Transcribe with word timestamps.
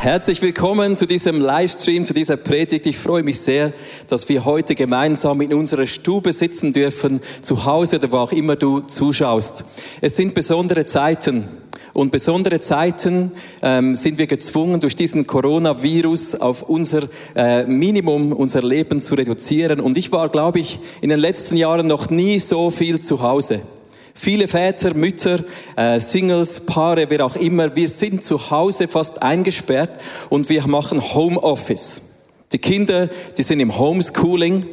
Herzlich 0.00 0.40
willkommen 0.42 0.94
zu 0.94 1.06
diesem 1.06 1.40
Livestream, 1.40 2.04
zu 2.04 2.14
dieser 2.14 2.36
Predigt. 2.36 2.86
Ich 2.86 2.96
freue 2.96 3.24
mich 3.24 3.40
sehr, 3.40 3.72
dass 4.06 4.28
wir 4.28 4.44
heute 4.44 4.76
gemeinsam 4.76 5.40
in 5.40 5.52
unserer 5.52 5.88
Stube 5.88 6.32
sitzen 6.32 6.72
dürfen, 6.72 7.18
zu 7.42 7.64
Hause 7.64 7.96
oder 7.96 8.12
wo 8.12 8.18
auch 8.18 8.30
immer 8.30 8.54
du 8.54 8.78
zuschaust. 8.78 9.64
Es 10.00 10.14
sind 10.14 10.34
besondere 10.34 10.84
Zeiten. 10.84 11.48
Und 11.94 12.12
besondere 12.12 12.60
Zeiten 12.60 13.32
ähm, 13.60 13.96
sind 13.96 14.18
wir 14.18 14.28
gezwungen, 14.28 14.78
durch 14.78 14.94
diesen 14.94 15.26
Coronavirus 15.26 16.36
auf 16.36 16.62
unser 16.62 17.08
äh, 17.34 17.64
Minimum, 17.64 18.32
unser 18.32 18.62
Leben 18.62 19.00
zu 19.00 19.16
reduzieren. 19.16 19.80
Und 19.80 19.96
ich 19.96 20.12
war, 20.12 20.28
glaube 20.28 20.60
ich, 20.60 20.78
in 21.00 21.08
den 21.08 21.18
letzten 21.18 21.56
Jahren 21.56 21.88
noch 21.88 22.08
nie 22.08 22.38
so 22.38 22.70
viel 22.70 23.00
zu 23.00 23.20
Hause. 23.20 23.62
Viele 24.20 24.48
Väter, 24.48 24.94
Mütter, 24.94 25.38
äh, 25.76 26.00
Singles, 26.00 26.66
Paare, 26.66 27.06
wer 27.08 27.24
auch 27.24 27.36
immer, 27.36 27.76
wir 27.76 27.86
sind 27.86 28.24
zu 28.24 28.50
Hause 28.50 28.88
fast 28.88 29.22
eingesperrt 29.22 30.00
und 30.28 30.48
wir 30.48 30.66
machen 30.66 31.00
Homeoffice. 31.14 32.00
Die 32.50 32.58
Kinder, 32.58 33.08
die 33.36 33.42
sind 33.44 33.60
im 33.60 33.78
Homeschooling. 33.78 34.66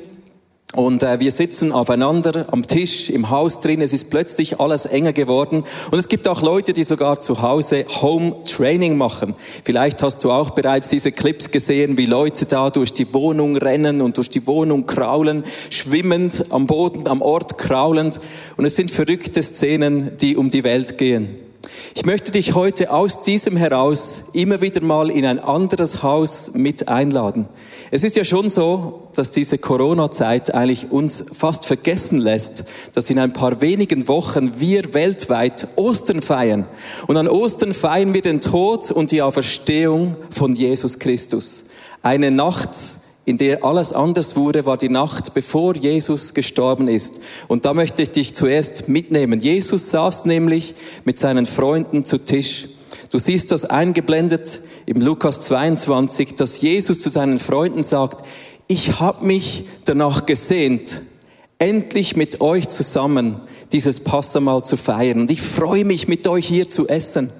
Und 0.75 1.03
äh, 1.03 1.21
wir 1.21 1.31
sitzen 1.31 1.71
aufeinander 1.71 2.47
am 2.51 2.67
Tisch, 2.67 3.09
im 3.09 3.29
Haus 3.29 3.61
drin. 3.61 3.79
Es 3.79 3.93
ist 3.93 4.09
plötzlich 4.09 4.59
alles 4.59 4.85
enger 4.85 5.13
geworden. 5.13 5.63
Und 5.89 5.97
es 5.97 6.09
gibt 6.09 6.27
auch 6.27 6.41
Leute, 6.41 6.73
die 6.73 6.83
sogar 6.83 7.21
zu 7.21 7.41
Hause 7.41 7.85
Home 8.01 8.43
Training 8.43 8.97
machen. 8.97 9.35
Vielleicht 9.63 10.03
hast 10.03 10.23
du 10.25 10.31
auch 10.31 10.49
bereits 10.49 10.89
diese 10.89 11.13
Clips 11.13 11.49
gesehen, 11.49 11.97
wie 11.97 12.05
Leute 12.05 12.45
da 12.45 12.69
durch 12.69 12.91
die 12.91 13.13
Wohnung 13.13 13.55
rennen 13.55 14.01
und 14.01 14.17
durch 14.17 14.29
die 14.29 14.45
Wohnung 14.47 14.85
kraulen, 14.85 15.45
schwimmend 15.69 16.45
am 16.49 16.67
Boden, 16.67 17.07
am 17.07 17.21
Ort 17.21 17.57
kraulend. 17.57 18.19
Und 18.57 18.65
es 18.65 18.75
sind 18.75 18.91
verrückte 18.91 19.41
Szenen, 19.41 20.17
die 20.17 20.35
um 20.35 20.49
die 20.49 20.65
Welt 20.65 20.97
gehen. 20.97 21.44
Ich 21.93 22.05
möchte 22.05 22.31
dich 22.31 22.55
heute 22.55 22.91
aus 22.91 23.21
diesem 23.21 23.57
heraus 23.57 24.25
immer 24.33 24.61
wieder 24.61 24.81
mal 24.81 25.09
in 25.09 25.25
ein 25.25 25.39
anderes 25.39 26.03
Haus 26.03 26.51
mit 26.53 26.87
einladen. 26.87 27.47
Es 27.91 28.03
ist 28.03 28.15
ja 28.15 28.25
schon 28.25 28.49
so, 28.49 29.07
dass 29.13 29.31
diese 29.31 29.57
Corona-Zeit 29.57 30.53
eigentlich 30.53 30.91
uns 30.91 31.23
fast 31.33 31.65
vergessen 31.65 32.17
lässt, 32.17 32.65
dass 32.93 33.09
in 33.09 33.19
ein 33.19 33.33
paar 33.33 33.61
wenigen 33.61 34.07
Wochen 34.07 34.59
wir 34.59 34.93
weltweit 34.93 35.67
Ostern 35.75 36.21
feiern. 36.21 36.67
Und 37.07 37.17
an 37.17 37.27
Ostern 37.27 37.73
feiern 37.73 38.13
wir 38.13 38.21
den 38.21 38.41
Tod 38.41 38.91
und 38.91 39.11
die 39.11 39.21
Auferstehung 39.21 40.17
von 40.29 40.53
Jesus 40.53 40.99
Christus. 40.99 41.65
Eine 42.01 42.31
Nacht, 42.31 42.69
in 43.25 43.37
der 43.37 43.63
alles 43.63 43.91
anders 43.91 44.35
wurde, 44.35 44.65
war 44.65 44.77
die 44.77 44.89
Nacht, 44.89 45.33
bevor 45.33 45.75
Jesus 45.75 46.35
gestorben 46.35 46.87
ist. 46.87 47.15
Und 47.47 47.65
da 47.65 47.73
möchte 47.73 48.03
ich 48.03 48.11
dich 48.11 48.35
zuerst 48.35 48.87
mitnehmen. 48.87 49.39
Jesus 49.39 49.89
saß 49.89 50.25
nämlich 50.25 50.75
mit 51.05 51.19
seinen 51.19 51.47
Freunden 51.47 52.05
zu 52.05 52.19
Tisch. 52.19 52.67
Du 53.11 53.17
siehst 53.17 53.51
das 53.51 53.65
eingeblendet 53.65 54.61
im 54.85 55.01
Lukas 55.01 55.41
22, 55.41 56.35
dass 56.35 56.61
Jesus 56.61 56.99
zu 56.99 57.09
seinen 57.09 57.39
Freunden 57.39 57.81
sagt, 57.81 58.25
ich 58.67 58.99
habe 58.99 59.25
mich 59.25 59.65
danach 59.85 60.25
gesehnt, 60.25 61.01
endlich 61.57 62.15
mit 62.15 62.41
euch 62.41 62.69
zusammen 62.69 63.37
dieses 63.71 63.99
Passamal 63.99 64.63
zu 64.63 64.77
feiern. 64.77 65.21
Und 65.21 65.31
ich 65.31 65.41
freue 65.41 65.85
mich, 65.85 66.07
mit 66.07 66.27
euch 66.27 66.47
hier 66.47 66.69
zu 66.69 66.87
essen. 66.87 67.31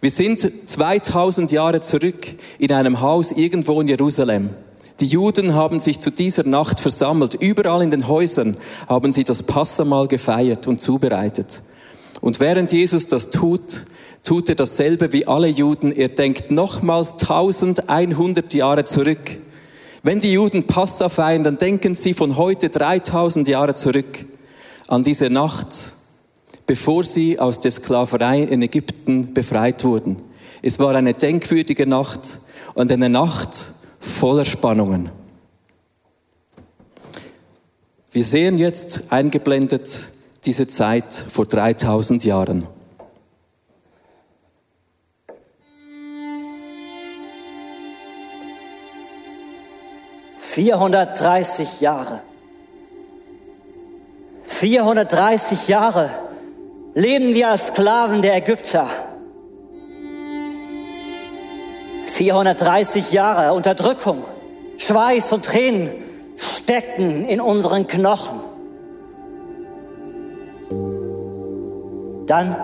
Wir 0.00 0.10
sind 0.10 0.50
2000 0.66 1.52
Jahre 1.52 1.80
zurück 1.80 2.28
in 2.58 2.72
einem 2.72 3.00
Haus 3.00 3.32
irgendwo 3.32 3.80
in 3.80 3.88
Jerusalem. 3.88 4.50
Die 5.00 5.06
Juden 5.06 5.54
haben 5.54 5.78
sich 5.80 6.00
zu 6.00 6.10
dieser 6.10 6.44
Nacht 6.44 6.80
versammelt. 6.80 7.34
Überall 7.34 7.82
in 7.82 7.90
den 7.90 8.08
Häusern 8.08 8.56
haben 8.88 9.12
sie 9.12 9.22
das 9.22 9.44
Passamal 9.44 10.08
gefeiert 10.08 10.66
und 10.66 10.80
zubereitet. 10.80 11.62
Und 12.20 12.40
während 12.40 12.72
Jesus 12.72 13.06
das 13.06 13.30
tut, 13.30 13.84
tut 14.24 14.48
er 14.48 14.56
dasselbe 14.56 15.12
wie 15.12 15.26
alle 15.26 15.46
Juden. 15.46 15.92
Er 15.92 16.08
denkt 16.08 16.50
nochmals 16.50 17.12
1100 17.12 18.52
Jahre 18.54 18.84
zurück. 18.86 19.38
Wenn 20.02 20.20
die 20.20 20.32
Juden 20.32 20.66
Passa 20.66 21.08
feiern, 21.08 21.44
dann 21.44 21.58
denken 21.58 21.94
sie 21.94 22.14
von 22.14 22.36
heute 22.36 22.68
3000 22.68 23.46
Jahre 23.46 23.76
zurück 23.76 24.26
an 24.88 25.04
diese 25.04 25.30
Nacht, 25.30 25.68
bevor 26.66 27.04
sie 27.04 27.38
aus 27.38 27.60
der 27.60 27.70
Sklaverei 27.70 28.42
in 28.42 28.62
Ägypten 28.62 29.32
befreit 29.32 29.84
wurden. 29.84 30.16
Es 30.60 30.80
war 30.80 30.94
eine 30.96 31.14
denkwürdige 31.14 31.86
Nacht 31.86 32.40
und 32.74 32.90
eine 32.90 33.08
Nacht, 33.08 33.72
voller 34.08 34.44
Spannungen. 34.44 35.10
Wir 38.10 38.24
sehen 38.24 38.58
jetzt 38.58 39.12
eingeblendet 39.12 40.08
diese 40.44 40.66
Zeit 40.66 41.14
vor 41.14 41.46
3000 41.46 42.24
Jahren. 42.24 42.66
Vierhundertdreißig 50.38 51.80
Jahre. 51.80 52.22
430 54.44 55.68
Jahre 55.68 56.10
leben 56.94 57.34
wir 57.34 57.50
als 57.50 57.68
Sklaven 57.68 58.22
der 58.22 58.36
Ägypter. 58.36 58.88
430 62.18 63.12
Jahre 63.12 63.52
Unterdrückung, 63.52 64.24
Schweiß 64.76 65.32
und 65.34 65.44
Tränen 65.44 65.92
stecken 66.36 67.24
in 67.24 67.40
unseren 67.40 67.86
Knochen. 67.86 68.40
Dann, 72.26 72.56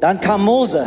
dann 0.00 0.22
kam 0.22 0.42
Mose. 0.42 0.86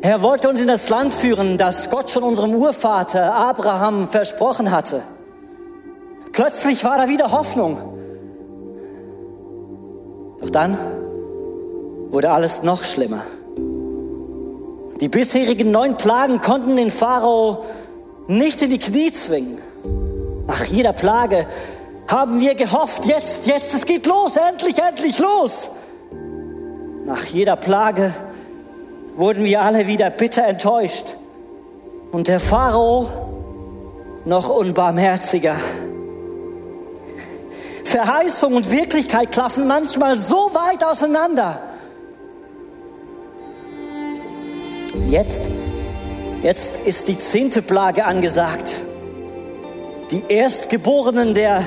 Er 0.00 0.22
wollte 0.22 0.48
uns 0.48 0.60
in 0.60 0.68
das 0.68 0.88
Land 0.88 1.12
führen, 1.12 1.58
das 1.58 1.90
Gott 1.90 2.08
schon 2.08 2.22
unserem 2.22 2.54
Urvater 2.54 3.34
Abraham 3.34 4.08
versprochen 4.08 4.70
hatte. 4.70 5.02
Plötzlich 6.30 6.84
war 6.84 6.98
da 6.98 7.08
wieder 7.08 7.32
Hoffnung. 7.32 7.78
Doch 10.40 10.50
dann 10.50 10.78
wurde 12.10 12.30
alles 12.30 12.62
noch 12.62 12.84
schlimmer. 12.84 13.24
Die 15.00 15.08
bisherigen 15.08 15.70
neun 15.70 15.96
Plagen 15.96 16.40
konnten 16.40 16.76
den 16.76 16.90
Pharao 16.90 17.64
nicht 18.28 18.62
in 18.62 18.70
die 18.70 18.78
Knie 18.78 19.10
zwingen. 19.12 19.58
Nach 20.46 20.64
jeder 20.64 20.92
Plage 20.92 21.46
haben 22.08 22.40
wir 22.40 22.54
gehofft, 22.54 23.06
jetzt, 23.06 23.46
jetzt, 23.46 23.74
es 23.74 23.86
geht 23.86 24.06
los, 24.06 24.36
endlich, 24.36 24.78
endlich 24.78 25.18
los. 25.18 25.70
Nach 27.04 27.24
jeder 27.24 27.56
Plage 27.56 28.12
wurden 29.16 29.44
wir 29.44 29.62
alle 29.62 29.86
wieder 29.86 30.10
bitter 30.10 30.46
enttäuscht 30.46 31.16
und 32.12 32.28
der 32.28 32.38
Pharao 32.38 33.08
noch 34.24 34.48
unbarmherziger. 34.48 35.56
Verheißung 37.84 38.54
und 38.54 38.70
Wirklichkeit 38.70 39.32
klaffen 39.32 39.66
manchmal 39.66 40.16
so 40.16 40.50
weit 40.54 40.84
auseinander. 40.84 41.60
Jetzt, 44.94 45.44
jetzt 46.42 46.78
ist 46.78 47.08
die 47.08 47.16
zehnte 47.16 47.62
Plage 47.62 48.04
angesagt. 48.04 48.82
Die 50.10 50.22
Erstgeborenen 50.28 51.34
der 51.34 51.62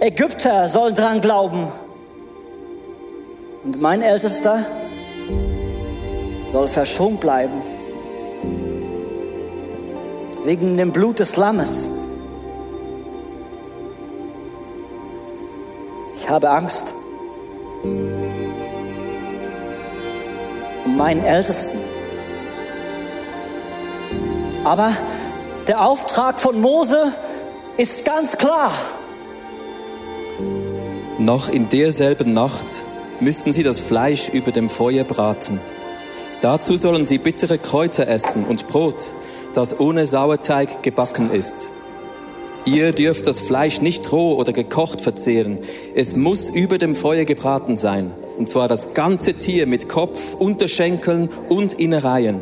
Ägypter 0.00 0.66
sollen 0.68 0.94
dran 0.94 1.20
glauben. 1.20 1.68
Und 3.64 3.80
mein 3.80 4.00
Ältester 4.00 4.64
soll 6.50 6.66
verschont 6.66 7.20
bleiben. 7.20 7.60
Wegen 10.44 10.76
dem 10.78 10.92
Blut 10.92 11.18
des 11.18 11.36
Lammes. 11.36 11.90
Ich 16.16 16.28
habe 16.28 16.48
Angst 16.48 16.94
um 20.84 20.96
meinen 20.96 21.22
Ältesten. 21.22 21.81
Aber 24.64 24.92
der 25.66 25.84
Auftrag 25.84 26.38
von 26.38 26.60
Mose 26.60 27.12
ist 27.76 28.04
ganz 28.04 28.36
klar. 28.36 28.72
Noch 31.18 31.48
in 31.48 31.68
derselben 31.68 32.32
Nacht 32.32 32.66
müssten 33.20 33.52
sie 33.52 33.64
das 33.64 33.80
Fleisch 33.80 34.28
über 34.28 34.52
dem 34.52 34.68
Feuer 34.68 35.04
braten. 35.04 35.60
Dazu 36.40 36.76
sollen 36.76 37.04
sie 37.04 37.18
bittere 37.18 37.58
Kräuter 37.58 38.06
essen 38.08 38.44
und 38.44 38.68
Brot, 38.68 39.12
das 39.54 39.78
ohne 39.78 40.06
Sauerteig 40.06 40.82
gebacken 40.82 41.32
ist. 41.32 41.70
Ihr 42.64 42.92
dürft 42.92 43.26
das 43.26 43.40
Fleisch 43.40 43.80
nicht 43.80 44.12
roh 44.12 44.34
oder 44.34 44.52
gekocht 44.52 45.00
verzehren. 45.00 45.58
Es 45.96 46.14
muss 46.14 46.50
über 46.50 46.78
dem 46.78 46.94
Feuer 46.94 47.24
gebraten 47.24 47.76
sein. 47.76 48.12
Und 48.38 48.48
zwar 48.48 48.68
das 48.68 48.94
ganze 48.94 49.34
Tier 49.34 49.66
mit 49.66 49.88
Kopf, 49.88 50.34
Unterschenkeln 50.34 51.28
und 51.48 51.74
Innereien 51.74 52.40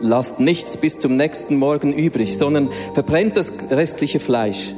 lasst 0.00 0.40
nichts 0.40 0.76
bis 0.76 0.98
zum 0.98 1.16
nächsten 1.16 1.56
Morgen 1.56 1.92
übrig, 1.92 2.36
sondern 2.36 2.68
verbrennt 2.92 3.36
das 3.36 3.52
restliche 3.70 4.20
Fleisch. 4.20 4.74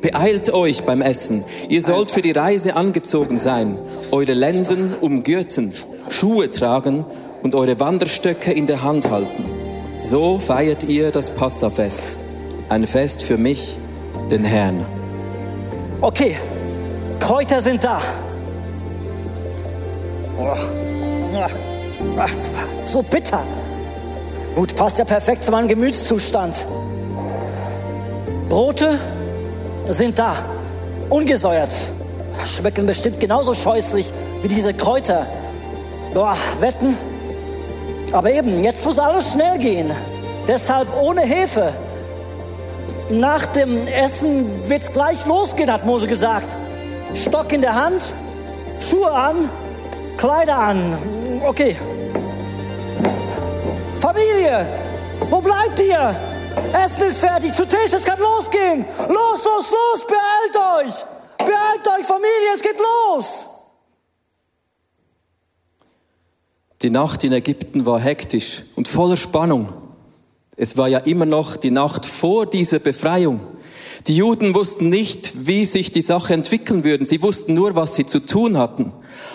Beeilt 0.00 0.52
euch 0.52 0.84
beim 0.84 1.00
Essen. 1.00 1.44
Ihr 1.68 1.80
sollt 1.80 2.10
für 2.10 2.20
die 2.20 2.32
Reise 2.32 2.76
angezogen 2.76 3.38
sein, 3.38 3.78
eure 4.10 4.34
Lenden 4.34 4.94
umgürten, 5.00 5.72
Schuhe 6.10 6.50
tragen 6.50 7.06
und 7.42 7.54
eure 7.54 7.80
Wanderstöcke 7.80 8.52
in 8.52 8.66
der 8.66 8.82
Hand 8.82 9.10
halten. 9.10 9.44
So 10.00 10.38
feiert 10.38 10.84
ihr 10.84 11.10
das 11.10 11.30
Passafest, 11.30 12.18
ein 12.68 12.86
Fest 12.86 13.22
für 13.22 13.38
mich, 13.38 13.78
den 14.30 14.44
Herrn. 14.44 14.84
Okay, 16.02 16.36
Kräuter 17.18 17.60
sind 17.60 17.82
da. 17.82 18.02
So 22.84 23.02
bitter. 23.02 23.42
Gut, 24.54 24.76
passt 24.76 24.98
ja 24.98 25.04
perfekt 25.04 25.42
zu 25.42 25.50
meinem 25.50 25.66
Gemütszustand. 25.66 26.66
Brote 28.48 28.98
sind 29.88 30.18
da, 30.18 30.36
ungesäuert. 31.10 31.70
Schmecken 32.44 32.86
bestimmt 32.86 33.18
genauso 33.18 33.52
scheußlich 33.52 34.12
wie 34.42 34.48
diese 34.48 34.72
Kräuter. 34.74 35.26
Boah, 36.12 36.36
wetten? 36.60 36.96
Aber 38.12 38.30
eben, 38.30 38.62
jetzt 38.62 38.84
muss 38.86 38.98
alles 38.98 39.32
schnell 39.32 39.58
gehen. 39.58 39.90
Deshalb 40.46 40.88
ohne 41.00 41.22
Hefe. 41.22 41.72
Nach 43.10 43.44
dem 43.46 43.88
Essen 43.88 44.46
wird's 44.68 44.92
gleich 44.92 45.26
losgehen, 45.26 45.70
hat 45.70 45.84
Mose 45.84 46.06
gesagt. 46.06 46.56
Stock 47.14 47.52
in 47.52 47.60
der 47.60 47.74
Hand, 47.74 48.14
Schuhe 48.78 49.10
an, 49.10 49.50
Kleider 50.16 50.56
an. 50.56 50.96
Okay. 51.44 51.76
Familie, 54.14 54.66
wo 55.28 55.40
bleibt 55.40 55.80
ihr? 55.80 56.16
Essen 56.72 57.08
ist 57.08 57.18
fertig, 57.18 57.52
zu 57.52 57.66
Tisch, 57.66 57.92
es 57.92 58.04
kann 58.04 58.18
losgehen. 58.20 58.84
Los, 59.08 59.44
los, 59.44 59.72
los, 59.72 60.06
beeilt 60.06 60.86
euch. 60.86 60.94
Beeilt 61.38 61.98
euch, 61.98 62.06
Familie, 62.06 62.54
es 62.54 62.62
geht 62.62 62.78
los. 62.78 63.46
Die 66.82 66.90
Nacht 66.90 67.24
in 67.24 67.32
Ägypten 67.32 67.86
war 67.86 67.98
hektisch 67.98 68.62
und 68.76 68.86
voller 68.86 69.16
Spannung. 69.16 69.68
Es 70.56 70.76
war 70.76 70.86
ja 70.86 70.98
immer 70.98 71.26
noch 71.26 71.56
die 71.56 71.72
Nacht 71.72 72.06
vor 72.06 72.46
dieser 72.46 72.78
Befreiung. 72.78 73.40
Die 74.06 74.16
Juden 74.16 74.54
wussten 74.54 74.90
nicht, 74.90 75.46
wie 75.46 75.64
sich 75.64 75.90
die 75.90 76.02
Sache 76.02 76.34
entwickeln 76.34 76.84
würde. 76.84 77.04
Sie 77.04 77.22
wussten 77.22 77.54
nur, 77.54 77.74
was 77.74 77.96
sie 77.96 78.06
zu 78.06 78.20
tun 78.20 78.58
hatten. 78.58 78.92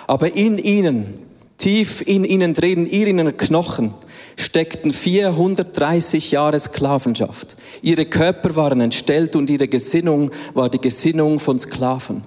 Aber 0.07 0.35
in 0.35 0.57
ihnen, 0.57 1.28
tief 1.59 2.01
in 2.07 2.23
ihnen 2.23 2.55
drin, 2.55 2.87
in 2.87 3.15
ihren 3.15 3.37
Knochen, 3.37 3.93
steckten 4.35 4.91
430 4.91 6.31
Jahre 6.31 6.59
Sklavenschaft. 6.59 7.55
Ihre 7.83 8.05
Körper 8.05 8.55
waren 8.55 8.81
entstellt 8.81 9.35
und 9.35 9.49
ihre 9.49 9.67
Gesinnung 9.67 10.31
war 10.55 10.69
die 10.69 10.81
Gesinnung 10.81 11.39
von 11.39 11.59
Sklaven. 11.59 12.23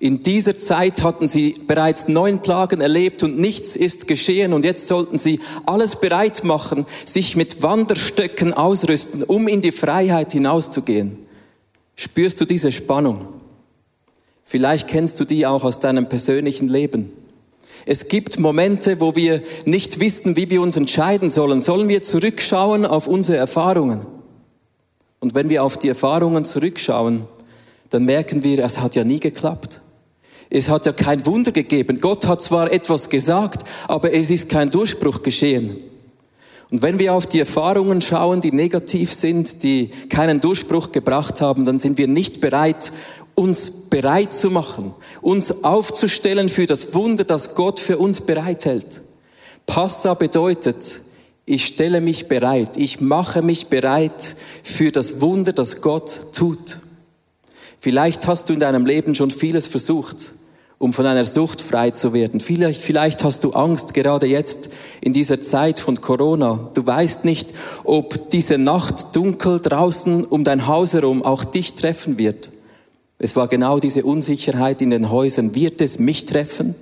In 0.00 0.22
dieser 0.22 0.58
Zeit 0.58 1.02
hatten 1.02 1.28
sie 1.28 1.54
bereits 1.66 2.08
neun 2.08 2.42
Plagen 2.42 2.80
erlebt 2.80 3.22
und 3.22 3.38
nichts 3.38 3.76
ist 3.76 4.08
geschehen 4.08 4.52
und 4.52 4.64
jetzt 4.64 4.88
sollten 4.88 5.18
sie 5.18 5.40
alles 5.66 5.96
bereit 5.96 6.44
machen, 6.44 6.84
sich 7.06 7.36
mit 7.36 7.62
Wanderstöcken 7.62 8.52
ausrüsten, 8.52 9.22
um 9.22 9.48
in 9.48 9.60
die 9.60 9.72
Freiheit 9.72 10.32
hinauszugehen. 10.32 11.18
Spürst 11.96 12.40
du 12.40 12.44
diese 12.44 12.72
Spannung? 12.72 13.28
Vielleicht 14.44 14.88
kennst 14.88 15.20
du 15.20 15.24
die 15.24 15.46
auch 15.46 15.62
aus 15.62 15.80
deinem 15.80 16.08
persönlichen 16.08 16.68
Leben. 16.68 17.12
Es 17.86 18.08
gibt 18.08 18.38
Momente, 18.38 19.00
wo 19.00 19.14
wir 19.14 19.42
nicht 19.66 20.00
wissen, 20.00 20.36
wie 20.36 20.48
wir 20.48 20.62
uns 20.62 20.76
entscheiden 20.76 21.28
sollen. 21.28 21.60
Sollen 21.60 21.88
wir 21.88 22.02
zurückschauen 22.02 22.86
auf 22.86 23.06
unsere 23.06 23.38
Erfahrungen? 23.38 24.06
Und 25.20 25.34
wenn 25.34 25.48
wir 25.48 25.62
auf 25.62 25.76
die 25.76 25.88
Erfahrungen 25.88 26.44
zurückschauen, 26.44 27.26
dann 27.90 28.04
merken 28.04 28.42
wir, 28.42 28.58
es 28.64 28.80
hat 28.80 28.96
ja 28.96 29.04
nie 29.04 29.20
geklappt. 29.20 29.80
Es 30.50 30.68
hat 30.68 30.86
ja 30.86 30.92
kein 30.92 31.24
Wunder 31.26 31.52
gegeben. 31.52 32.00
Gott 32.00 32.26
hat 32.26 32.42
zwar 32.42 32.72
etwas 32.72 33.08
gesagt, 33.08 33.66
aber 33.88 34.12
es 34.12 34.30
ist 34.30 34.48
kein 34.48 34.70
Durchbruch 34.70 35.22
geschehen. 35.22 35.76
Und 36.70 36.82
wenn 36.82 36.98
wir 36.98 37.14
auf 37.14 37.26
die 37.26 37.38
Erfahrungen 37.38 38.00
schauen, 38.00 38.40
die 38.40 38.52
negativ 38.52 39.12
sind, 39.12 39.62
die 39.62 39.90
keinen 40.08 40.40
Durchbruch 40.40 40.92
gebracht 40.92 41.40
haben, 41.40 41.64
dann 41.64 41.78
sind 41.78 41.98
wir 41.98 42.08
nicht 42.08 42.40
bereit, 42.40 42.92
uns 43.34 43.70
bereit 43.90 44.32
zu 44.32 44.50
machen, 44.50 44.94
uns 45.20 45.64
aufzustellen 45.64 46.48
für 46.48 46.66
das 46.66 46.94
Wunder, 46.94 47.24
das 47.24 47.54
Gott 47.54 47.80
für 47.80 47.98
uns 47.98 48.20
bereithält. 48.20 49.02
Passa 49.66 50.14
bedeutet, 50.14 51.00
ich 51.46 51.66
stelle 51.66 52.00
mich 52.00 52.28
bereit, 52.28 52.76
ich 52.76 53.00
mache 53.00 53.42
mich 53.42 53.66
bereit 53.66 54.36
für 54.62 54.90
das 54.90 55.20
Wunder, 55.20 55.52
das 55.52 55.80
Gott 55.80 56.32
tut. 56.32 56.78
Vielleicht 57.78 58.26
hast 58.26 58.48
du 58.48 58.54
in 58.54 58.60
deinem 58.60 58.86
Leben 58.86 59.14
schon 59.14 59.30
vieles 59.30 59.66
versucht, 59.66 60.32
um 60.78 60.94
von 60.94 61.04
einer 61.04 61.24
Sucht 61.24 61.60
frei 61.60 61.90
zu 61.90 62.14
werden. 62.14 62.40
Vielleicht, 62.40 62.80
vielleicht 62.80 63.24
hast 63.24 63.44
du 63.44 63.52
Angst, 63.52 63.92
gerade 63.92 64.26
jetzt 64.26 64.70
in 65.02 65.12
dieser 65.12 65.42
Zeit 65.42 65.80
von 65.80 66.00
Corona. 66.00 66.70
Du 66.74 66.86
weißt 66.86 67.26
nicht, 67.26 67.52
ob 67.84 68.30
diese 68.30 68.56
Nacht 68.56 69.14
dunkel 69.14 69.60
draußen 69.60 70.24
um 70.24 70.44
dein 70.44 70.66
Haus 70.66 70.94
herum 70.94 71.22
auch 71.22 71.44
dich 71.44 71.74
treffen 71.74 72.16
wird. 72.16 72.50
Es 73.18 73.36
war 73.36 73.48
genau 73.48 73.78
diese 73.78 74.04
Unsicherheit 74.04 74.82
in 74.82 74.90
den 74.90 75.10
Häusern. 75.10 75.54
Wird 75.54 75.80
es 75.80 75.98
mich 75.98 76.24
treffen? 76.24 76.74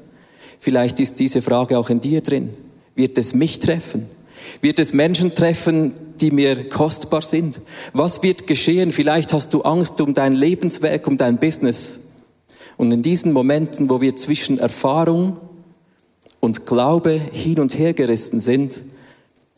Vielleicht 0.58 1.00
ist 1.00 1.18
diese 1.18 1.42
Frage 1.42 1.78
auch 1.78 1.90
in 1.90 2.00
dir 2.00 2.20
drin. 2.20 2.50
Wird 2.94 3.18
es 3.18 3.34
mich 3.34 3.58
treffen? 3.58 4.06
Wird 4.60 4.78
es 4.78 4.92
Menschen 4.92 5.34
treffen, 5.34 5.94
die 6.20 6.30
mir 6.30 6.68
kostbar 6.68 7.22
sind? 7.22 7.60
Was 7.92 8.22
wird 8.22 8.46
geschehen? 8.46 8.92
Vielleicht 8.92 9.32
hast 9.32 9.54
du 9.54 9.62
Angst 9.62 10.00
um 10.00 10.14
dein 10.14 10.32
Lebenswerk, 10.32 11.06
um 11.06 11.16
dein 11.16 11.38
Business. 11.38 12.00
Und 12.76 12.92
in 12.92 13.02
diesen 13.02 13.32
Momenten, 13.32 13.90
wo 13.90 14.00
wir 14.00 14.16
zwischen 14.16 14.58
Erfahrung 14.58 15.38
und 16.40 16.66
Glaube 16.66 17.20
hin 17.32 17.60
und 17.60 17.78
her 17.78 17.92
gerissen 17.92 18.40
sind, 18.40 18.80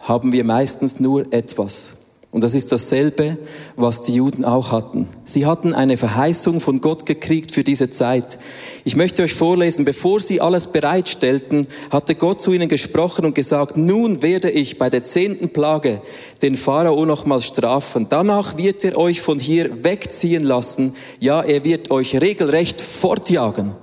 haben 0.01 0.33
wir 0.33 0.45
meistens 0.45 1.01
nur 1.01 1.33
etwas. 1.33 1.97
Und 2.35 2.43
das 2.43 2.57
ist 2.57 2.73
dasselbe, 2.73 3.39
was 3.77 4.03
die 4.03 4.17
Juden 4.17 4.45
auch 4.45 4.73
hatten. 4.73 5.09
Sie 5.25 5.47
hatten 5.47 5.73
eine 5.73 5.97
Verheißung 5.97 6.61
von 6.61 6.81
Gott 6.81 7.07
gekriegt 7.07 7.53
für 7.53 7.63
diese 7.63 7.93
Zeit. 7.93 8.41
Ich 8.83 8.97
möchte 8.97 9.23
euch 9.23 9.35
vorlesen, 9.35 9.85
bevor 9.85 10.19
sie 10.19 10.41
alles 10.41 10.67
bereitstellten, 10.67 11.69
hatte 11.91 12.17
Gott 12.17 12.41
zu 12.41 12.53
ihnen 12.53 12.69
gesprochen 12.69 13.25
und 13.25 13.37
gesagt, 13.37 13.77
nun 13.77 14.21
werde 14.21 14.51
ich 14.51 14.79
bei 14.79 14.91
der 14.91 15.05
zehnten 15.05 15.51
Plage 15.51 16.03
den 16.43 16.57
Pharao 16.57 17.07
nochmals 17.07 17.45
strafen. 17.47 18.09
Danach 18.09 18.57
wird 18.57 18.83
er 18.83 18.99
euch 18.99 19.21
von 19.21 19.39
hier 19.39 19.85
wegziehen 19.85 20.43
lassen. 20.43 20.97
Ja, 21.21 21.41
er 21.41 21.63
wird 21.63 21.93
euch 21.93 22.21
regelrecht 22.21 22.83
fortjagen. 22.83 23.77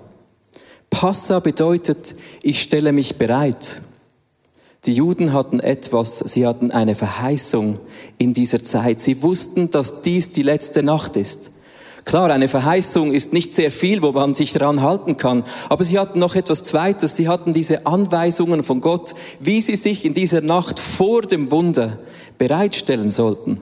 Passa 0.89 1.39
bedeutet, 1.39 2.15
ich 2.43 2.61
stelle 2.61 2.91
mich 2.91 3.15
bereit. 3.15 3.81
Die 4.87 4.93
Juden 4.93 5.31
hatten 5.31 5.59
etwas, 5.59 6.17
sie 6.17 6.47
hatten 6.47 6.71
eine 6.71 6.95
Verheißung 6.95 7.77
in 8.17 8.33
dieser 8.33 8.63
Zeit. 8.63 8.99
Sie 8.99 9.21
wussten, 9.21 9.69
dass 9.69 10.01
dies 10.01 10.31
die 10.31 10.41
letzte 10.41 10.81
Nacht 10.81 11.17
ist. 11.17 11.51
Klar, 12.03 12.31
eine 12.31 12.47
Verheißung 12.47 13.13
ist 13.13 13.31
nicht 13.31 13.53
sehr 13.53 13.69
viel, 13.69 14.01
wo 14.01 14.11
man 14.11 14.33
sich 14.33 14.53
daran 14.53 14.81
halten 14.81 15.17
kann, 15.17 15.43
aber 15.69 15.83
sie 15.83 15.99
hatten 15.99 16.17
noch 16.17 16.33
etwas 16.33 16.63
Zweites. 16.63 17.15
Sie 17.15 17.27
hatten 17.27 17.53
diese 17.53 17.85
Anweisungen 17.85 18.63
von 18.63 18.81
Gott, 18.81 19.13
wie 19.39 19.61
sie 19.61 19.75
sich 19.75 20.03
in 20.03 20.15
dieser 20.15 20.41
Nacht 20.41 20.79
vor 20.79 21.21
dem 21.21 21.51
Wunder 21.51 21.99
bereitstellen 22.39 23.11
sollten. 23.11 23.61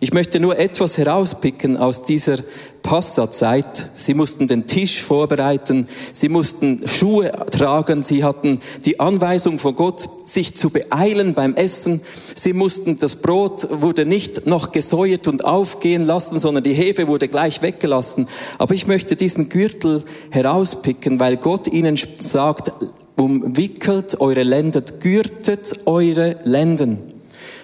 Ich 0.00 0.12
möchte 0.12 0.40
nur 0.40 0.58
etwas 0.58 0.98
herauspicken 0.98 1.76
aus 1.76 2.02
dieser 2.02 2.38
Passazeit. 2.82 3.90
Sie 3.94 4.14
mussten 4.14 4.46
den 4.46 4.66
Tisch 4.66 5.02
vorbereiten, 5.02 5.88
sie 6.12 6.28
mussten 6.28 6.86
Schuhe 6.86 7.32
tragen, 7.50 8.02
sie 8.02 8.22
hatten 8.22 8.60
die 8.84 9.00
Anweisung 9.00 9.58
von 9.58 9.74
Gott, 9.74 10.08
sich 10.24 10.54
zu 10.54 10.70
beeilen 10.70 11.34
beim 11.34 11.54
Essen. 11.54 12.00
Sie 12.34 12.52
mussten, 12.52 12.98
das 12.98 13.16
Brot 13.16 13.68
wurde 13.70 14.06
nicht 14.06 14.46
noch 14.46 14.72
gesäuert 14.72 15.28
und 15.28 15.44
aufgehen 15.44 16.06
lassen, 16.06 16.38
sondern 16.38 16.64
die 16.64 16.74
Hefe 16.74 17.08
wurde 17.08 17.28
gleich 17.28 17.62
weggelassen. 17.62 18.28
Aber 18.58 18.74
ich 18.74 18.86
möchte 18.86 19.16
diesen 19.16 19.48
Gürtel 19.48 20.04
herauspicken, 20.30 21.18
weil 21.20 21.38
Gott 21.38 21.66
ihnen 21.68 21.98
sagt, 22.20 22.70
umwickelt 23.16 24.20
eure 24.20 24.42
Länder, 24.42 24.82
gürtet 25.00 25.86
eure 25.86 26.36
Lenden. 26.44 27.15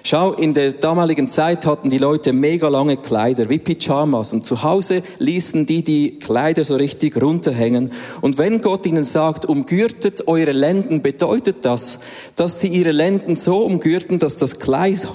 Schau, 0.04 0.32
in 0.32 0.52
der 0.52 0.73
damaligen 0.73 1.28
Zeit 1.28 1.64
hatten 1.64 1.88
die 1.88 1.99
Leute 1.99 2.32
mega 2.32 2.68
lange 2.68 2.97
Kleider, 2.97 3.49
wie 3.49 3.59
Pyjamas. 3.59 4.32
Und 4.32 4.44
zu 4.44 4.64
Hause 4.64 5.02
ließen 5.18 5.64
die 5.64 5.85
die 5.85 6.18
Kleider 6.18 6.64
so 6.64 6.75
richtig 6.75 7.21
runterhängen. 7.21 7.92
Und 8.21 8.37
wenn 8.37 8.61
Gott 8.61 8.85
ihnen 8.85 9.04
sagt, 9.04 9.47
umgürtet 9.47 10.26
eure 10.26 10.52
Lenden, 10.52 11.02
bedeutet 11.02 11.59
das, 11.64 12.00
dass 12.35 12.61
sie 12.61 12.68
ihre 12.68 12.90
Lenden 12.90 13.37
so 13.37 13.59
umgürten, 13.59 14.18
dass 14.18 14.37
das 14.37 14.59
Kleid 14.59 15.06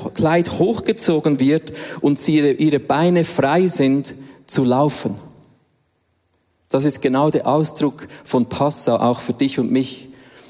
hochgezogen 0.60 1.41
wird 1.41 1.74
und 2.00 2.20
sie 2.20 2.38
ihre, 2.38 2.51
ihre 2.51 2.79
Beine 2.79 3.25
frei 3.25 3.67
sind 3.67 4.15
zu 4.48 4.63
laufen. 4.63 5.15
Das 6.70 6.86
ist 6.86 7.01
genau 7.01 7.29
der 7.29 7.48
Ausdruck 7.48 8.08
von 8.24 8.48
Passa, 8.48 8.98
auch 8.98 9.20
für 9.20 9.34
dich 9.34 9.60
und 9.60 9.72
mich. 9.72 10.07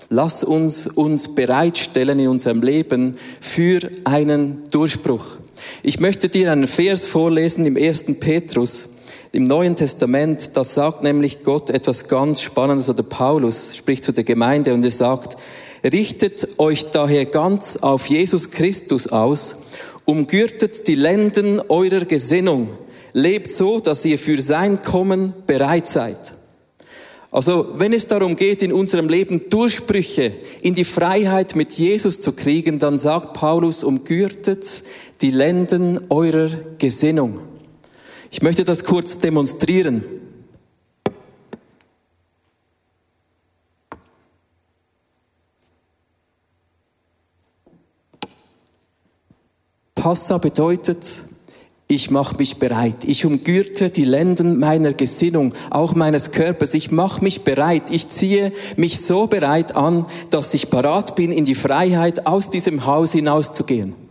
Lass 0.09 0.43
uns 0.43 0.87
uns 0.87 1.35
bereitstellen 1.35 2.19
in 2.19 2.29
unserem 2.29 2.61
Leben 2.61 3.15
für 3.41 3.79
einen 4.05 4.63
Durchbruch. 4.71 5.37
Ich 5.83 5.99
möchte 5.99 6.29
dir 6.29 6.51
einen 6.51 6.67
Vers 6.67 7.05
vorlesen 7.05 7.65
im 7.65 7.75
ersten 7.75 8.19
Petrus. 8.19 8.89
Im 9.33 9.43
Neuen 9.43 9.75
Testament, 9.75 10.51
das 10.55 10.75
sagt 10.75 11.03
nämlich 11.03 11.43
Gott 11.43 11.69
etwas 11.69 12.07
ganz 12.07 12.41
Spannendes, 12.41 12.89
oder 12.89 13.03
Paulus 13.03 13.75
spricht 13.75 14.03
zu 14.03 14.13
der 14.13 14.23
Gemeinde 14.23 14.73
und 14.73 14.85
er 14.85 14.91
sagt, 14.91 15.37
richtet 15.83 16.59
euch 16.59 16.85
daher 16.91 17.25
ganz 17.25 17.77
auf 17.77 18.05
Jesus 18.05 18.51
Christus 18.51 19.07
aus 19.07 19.57
Umgürtet 20.07 20.87
die 20.87 20.95
Lenden 20.95 21.59
eurer 21.67 22.05
Gesinnung. 22.05 22.69
Lebt 23.11 23.51
so, 23.51 23.81
dass 23.81 24.05
ihr 24.05 24.17
für 24.17 24.41
sein 24.41 24.81
Kommen 24.81 25.33
bereit 25.45 25.85
seid. 25.85 26.36
Also 27.37 27.75
wenn 27.75 27.93
es 27.93 28.07
darum 28.07 28.35
geht, 28.35 28.63
in 28.63 28.73
unserem 28.73 29.09
Leben 29.09 29.47
Durchbrüche 29.51 30.33
in 30.63 30.73
die 30.73 30.83
Freiheit 30.83 31.55
mit 31.55 31.75
Jesus 31.75 32.19
zu 32.19 32.33
kriegen, 32.33 32.79
dann 32.79 32.97
sagt 32.97 33.33
Paulus, 33.33 33.83
umgürtet 33.83 34.65
die 35.21 35.29
Lenden 35.29 35.99
eurer 36.09 36.49
Gesinnung. 36.79 37.41
Ich 38.31 38.41
möchte 38.41 38.63
das 38.63 38.83
kurz 38.83 39.19
demonstrieren. 39.19 40.03
Passa 49.93 50.39
bedeutet, 50.39 51.05
ich 51.87 52.11
mache 52.11 52.35
mich 52.37 52.57
bereit. 52.57 53.05
Ich 53.05 53.25
umgürte 53.25 53.89
die 53.89 54.03
Lenden 54.03 54.59
meiner 54.59 54.91
Gesinnung, 54.91 55.53
auch 55.69 55.95
meines 55.95 56.31
Körpers. 56.31 56.73
Ich 56.73 56.91
mache 56.91 57.23
mich 57.23 57.43
bereit. 57.43 57.83
Ich 57.89 58.09
ziehe 58.09 58.51
mich 58.75 58.99
so 58.99 59.27
bereit 59.27 59.75
an, 59.75 60.05
dass 60.29 60.53
ich 60.53 60.69
parat 60.69 61.15
bin, 61.15 61.31
in 61.31 61.45
die 61.45 61.55
Freiheit 61.55 62.27
aus 62.27 62.49
diesem 62.49 62.85
Haus 62.85 63.13
hinauszugehen. 63.13 64.06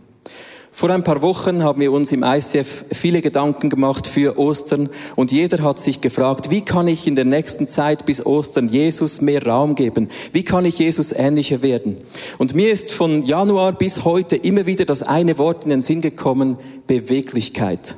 Vor 0.77 0.91
ein 0.91 1.03
paar 1.03 1.23
Wochen 1.23 1.63
haben 1.63 1.81
wir 1.81 1.91
uns 1.91 2.11
im 2.11 2.21
ICF 2.21 2.85
viele 2.91 3.23
Gedanken 3.23 3.71
gemacht 3.71 4.05
für 4.05 4.37
Ostern 4.37 4.91
und 5.15 5.31
jeder 5.31 5.63
hat 5.63 5.79
sich 5.79 6.01
gefragt, 6.01 6.51
wie 6.51 6.61
kann 6.61 6.87
ich 6.87 7.07
in 7.07 7.15
der 7.15 7.25
nächsten 7.25 7.67
Zeit 7.67 8.05
bis 8.05 8.23
Ostern 8.23 8.67
Jesus 8.67 9.19
mehr 9.19 9.43
Raum 9.43 9.73
geben? 9.73 10.07
Wie 10.33 10.43
kann 10.43 10.65
ich 10.65 10.77
Jesus 10.77 11.13
ähnlicher 11.13 11.63
werden? 11.63 11.97
Und 12.37 12.53
mir 12.53 12.71
ist 12.71 12.93
von 12.93 13.25
Januar 13.25 13.71
bis 13.71 14.05
heute 14.05 14.35
immer 14.35 14.67
wieder 14.67 14.85
das 14.85 15.01
eine 15.01 15.39
Wort 15.39 15.63
in 15.63 15.71
den 15.71 15.81
Sinn 15.81 16.01
gekommen, 16.01 16.57
Beweglichkeit. 16.85 17.95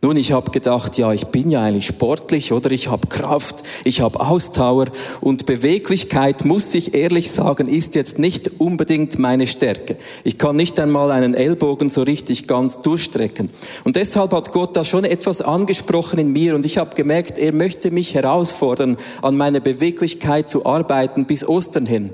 Nun, 0.00 0.16
ich 0.16 0.30
habe 0.30 0.52
gedacht, 0.52 0.96
ja, 0.96 1.12
ich 1.12 1.26
bin 1.26 1.50
ja 1.50 1.60
eigentlich 1.60 1.86
sportlich 1.86 2.52
oder 2.52 2.70
ich 2.70 2.88
habe 2.88 3.08
Kraft, 3.08 3.64
ich 3.82 4.00
habe 4.00 4.20
Ausdauer 4.20 4.86
und 5.20 5.44
Beweglichkeit, 5.44 6.44
muss 6.44 6.72
ich 6.72 6.94
ehrlich 6.94 7.32
sagen, 7.32 7.66
ist 7.66 7.96
jetzt 7.96 8.16
nicht 8.16 8.60
unbedingt 8.60 9.18
meine 9.18 9.48
Stärke. 9.48 9.96
Ich 10.22 10.38
kann 10.38 10.54
nicht 10.54 10.78
einmal 10.78 11.10
einen 11.10 11.34
Ellbogen 11.34 11.90
so 11.90 12.02
richtig 12.02 12.46
ganz 12.46 12.80
durchstrecken. 12.80 13.50
Und 13.82 13.96
deshalb 13.96 14.30
hat 14.30 14.52
Gott 14.52 14.76
da 14.76 14.84
schon 14.84 15.04
etwas 15.04 15.40
angesprochen 15.40 16.20
in 16.20 16.32
mir 16.32 16.54
und 16.54 16.64
ich 16.64 16.78
habe 16.78 16.94
gemerkt, 16.94 17.36
er 17.36 17.52
möchte 17.52 17.90
mich 17.90 18.14
herausfordern, 18.14 18.98
an 19.20 19.36
meiner 19.36 19.58
Beweglichkeit 19.58 20.48
zu 20.48 20.64
arbeiten 20.64 21.24
bis 21.24 21.44
Ostern 21.44 21.86
hin. 21.86 22.12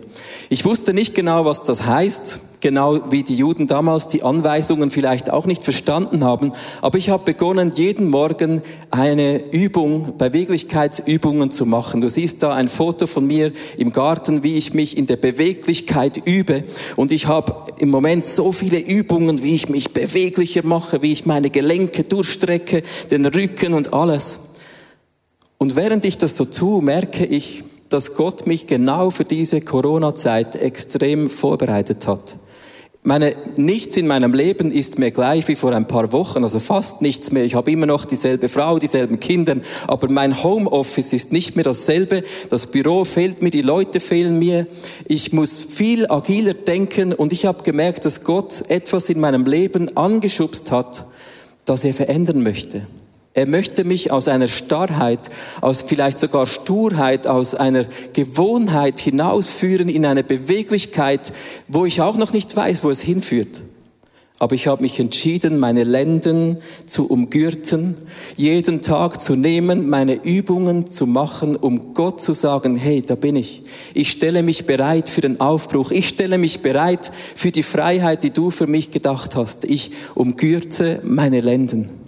Ich 0.48 0.64
wusste 0.64 0.94
nicht 0.94 1.14
genau, 1.14 1.44
was 1.44 1.62
das 1.64 1.84
heißt 1.84 2.40
genau 2.64 2.98
wie 3.10 3.22
die 3.22 3.36
Juden 3.36 3.66
damals 3.66 4.08
die 4.08 4.22
Anweisungen 4.22 4.90
vielleicht 4.90 5.28
auch 5.28 5.44
nicht 5.44 5.62
verstanden 5.62 6.24
haben. 6.24 6.54
Aber 6.80 6.96
ich 6.96 7.10
habe 7.10 7.22
begonnen, 7.22 7.72
jeden 7.74 8.08
Morgen 8.08 8.62
eine 8.90 9.52
Übung, 9.52 10.16
Beweglichkeitsübungen 10.16 11.50
zu 11.50 11.66
machen. 11.66 12.00
Du 12.00 12.08
siehst 12.08 12.42
da 12.42 12.54
ein 12.54 12.68
Foto 12.68 13.06
von 13.06 13.26
mir 13.26 13.52
im 13.76 13.92
Garten, 13.92 14.42
wie 14.42 14.54
ich 14.54 14.72
mich 14.72 14.96
in 14.96 15.06
der 15.06 15.18
Beweglichkeit 15.18 16.22
übe. 16.24 16.64
Und 16.96 17.12
ich 17.12 17.28
habe 17.28 17.54
im 17.76 17.90
Moment 17.90 18.24
so 18.24 18.50
viele 18.50 18.78
Übungen, 18.78 19.42
wie 19.42 19.54
ich 19.54 19.68
mich 19.68 19.92
beweglicher 19.92 20.64
mache, 20.64 21.02
wie 21.02 21.12
ich 21.12 21.26
meine 21.26 21.50
Gelenke 21.50 22.04
durchstrecke, 22.04 22.82
den 23.10 23.26
Rücken 23.26 23.74
und 23.74 23.92
alles. 23.92 24.40
Und 25.58 25.76
während 25.76 26.06
ich 26.06 26.16
das 26.16 26.38
so 26.38 26.46
tue, 26.46 26.82
merke 26.82 27.26
ich, 27.26 27.62
dass 27.90 28.14
Gott 28.14 28.46
mich 28.46 28.66
genau 28.66 29.10
für 29.10 29.24
diese 29.26 29.60
Corona-Zeit 29.60 30.56
extrem 30.56 31.28
vorbereitet 31.28 32.06
hat 32.06 32.38
meine, 33.04 33.36
nichts 33.56 33.98
in 33.98 34.06
meinem 34.06 34.32
Leben 34.32 34.72
ist 34.72 34.98
mir 34.98 35.10
gleich 35.10 35.46
wie 35.46 35.56
vor 35.56 35.72
ein 35.72 35.86
paar 35.86 36.10
Wochen, 36.12 36.42
also 36.42 36.58
fast 36.58 37.02
nichts 37.02 37.30
mehr. 37.30 37.44
Ich 37.44 37.54
habe 37.54 37.70
immer 37.70 37.84
noch 37.84 38.06
dieselbe 38.06 38.48
Frau, 38.48 38.78
dieselben 38.78 39.20
Kinder, 39.20 39.56
aber 39.86 40.10
mein 40.10 40.42
Homeoffice 40.42 41.12
ist 41.12 41.30
nicht 41.30 41.54
mehr 41.54 41.64
dasselbe. 41.64 42.24
Das 42.48 42.66
Büro 42.66 43.04
fehlt 43.04 43.42
mir, 43.42 43.50
die 43.50 43.62
Leute 43.62 44.00
fehlen 44.00 44.38
mir. 44.38 44.66
Ich 45.06 45.34
muss 45.34 45.58
viel 45.58 46.10
agiler 46.10 46.54
denken 46.54 47.12
und 47.12 47.34
ich 47.34 47.44
habe 47.44 47.62
gemerkt, 47.62 48.06
dass 48.06 48.24
Gott 48.24 48.64
etwas 48.68 49.10
in 49.10 49.20
meinem 49.20 49.44
Leben 49.44 49.94
angeschubst 49.96 50.70
hat, 50.70 51.04
das 51.66 51.84
er 51.84 51.92
verändern 51.92 52.42
möchte. 52.42 52.86
Er 53.36 53.46
möchte 53.46 53.82
mich 53.82 54.12
aus 54.12 54.28
einer 54.28 54.46
Starrheit, 54.46 55.28
aus 55.60 55.82
vielleicht 55.82 56.20
sogar 56.20 56.46
Sturheit, 56.46 57.26
aus 57.26 57.56
einer 57.56 57.84
Gewohnheit 58.12 59.00
hinausführen 59.00 59.88
in 59.88 60.06
eine 60.06 60.22
Beweglichkeit, 60.22 61.32
wo 61.66 61.84
ich 61.84 62.00
auch 62.00 62.16
noch 62.16 62.32
nicht 62.32 62.54
weiß, 62.54 62.84
wo 62.84 62.90
es 62.90 63.00
hinführt. 63.00 63.64
Aber 64.38 64.54
ich 64.54 64.68
habe 64.68 64.82
mich 64.82 65.00
entschieden, 65.00 65.58
meine 65.58 65.82
Lenden 65.82 66.58
zu 66.86 67.08
umgürten, 67.08 67.96
jeden 68.36 68.82
Tag 68.82 69.20
zu 69.20 69.34
nehmen, 69.34 69.88
meine 69.88 70.22
Übungen 70.22 70.92
zu 70.92 71.06
machen, 71.06 71.56
um 71.56 71.94
Gott 71.94 72.20
zu 72.20 72.34
sagen, 72.34 72.76
hey, 72.76 73.02
da 73.02 73.16
bin 73.16 73.34
ich. 73.34 73.64
Ich 73.94 74.12
stelle 74.12 74.44
mich 74.44 74.66
bereit 74.66 75.08
für 75.08 75.22
den 75.22 75.40
Aufbruch. 75.40 75.90
Ich 75.90 76.08
stelle 76.08 76.38
mich 76.38 76.60
bereit 76.60 77.10
für 77.34 77.50
die 77.50 77.62
Freiheit, 77.64 78.22
die 78.22 78.30
du 78.30 78.50
für 78.50 78.68
mich 78.68 78.92
gedacht 78.92 79.34
hast. 79.34 79.64
Ich 79.64 79.90
umgürte 80.14 81.00
meine 81.04 81.40
Lenden. 81.40 82.03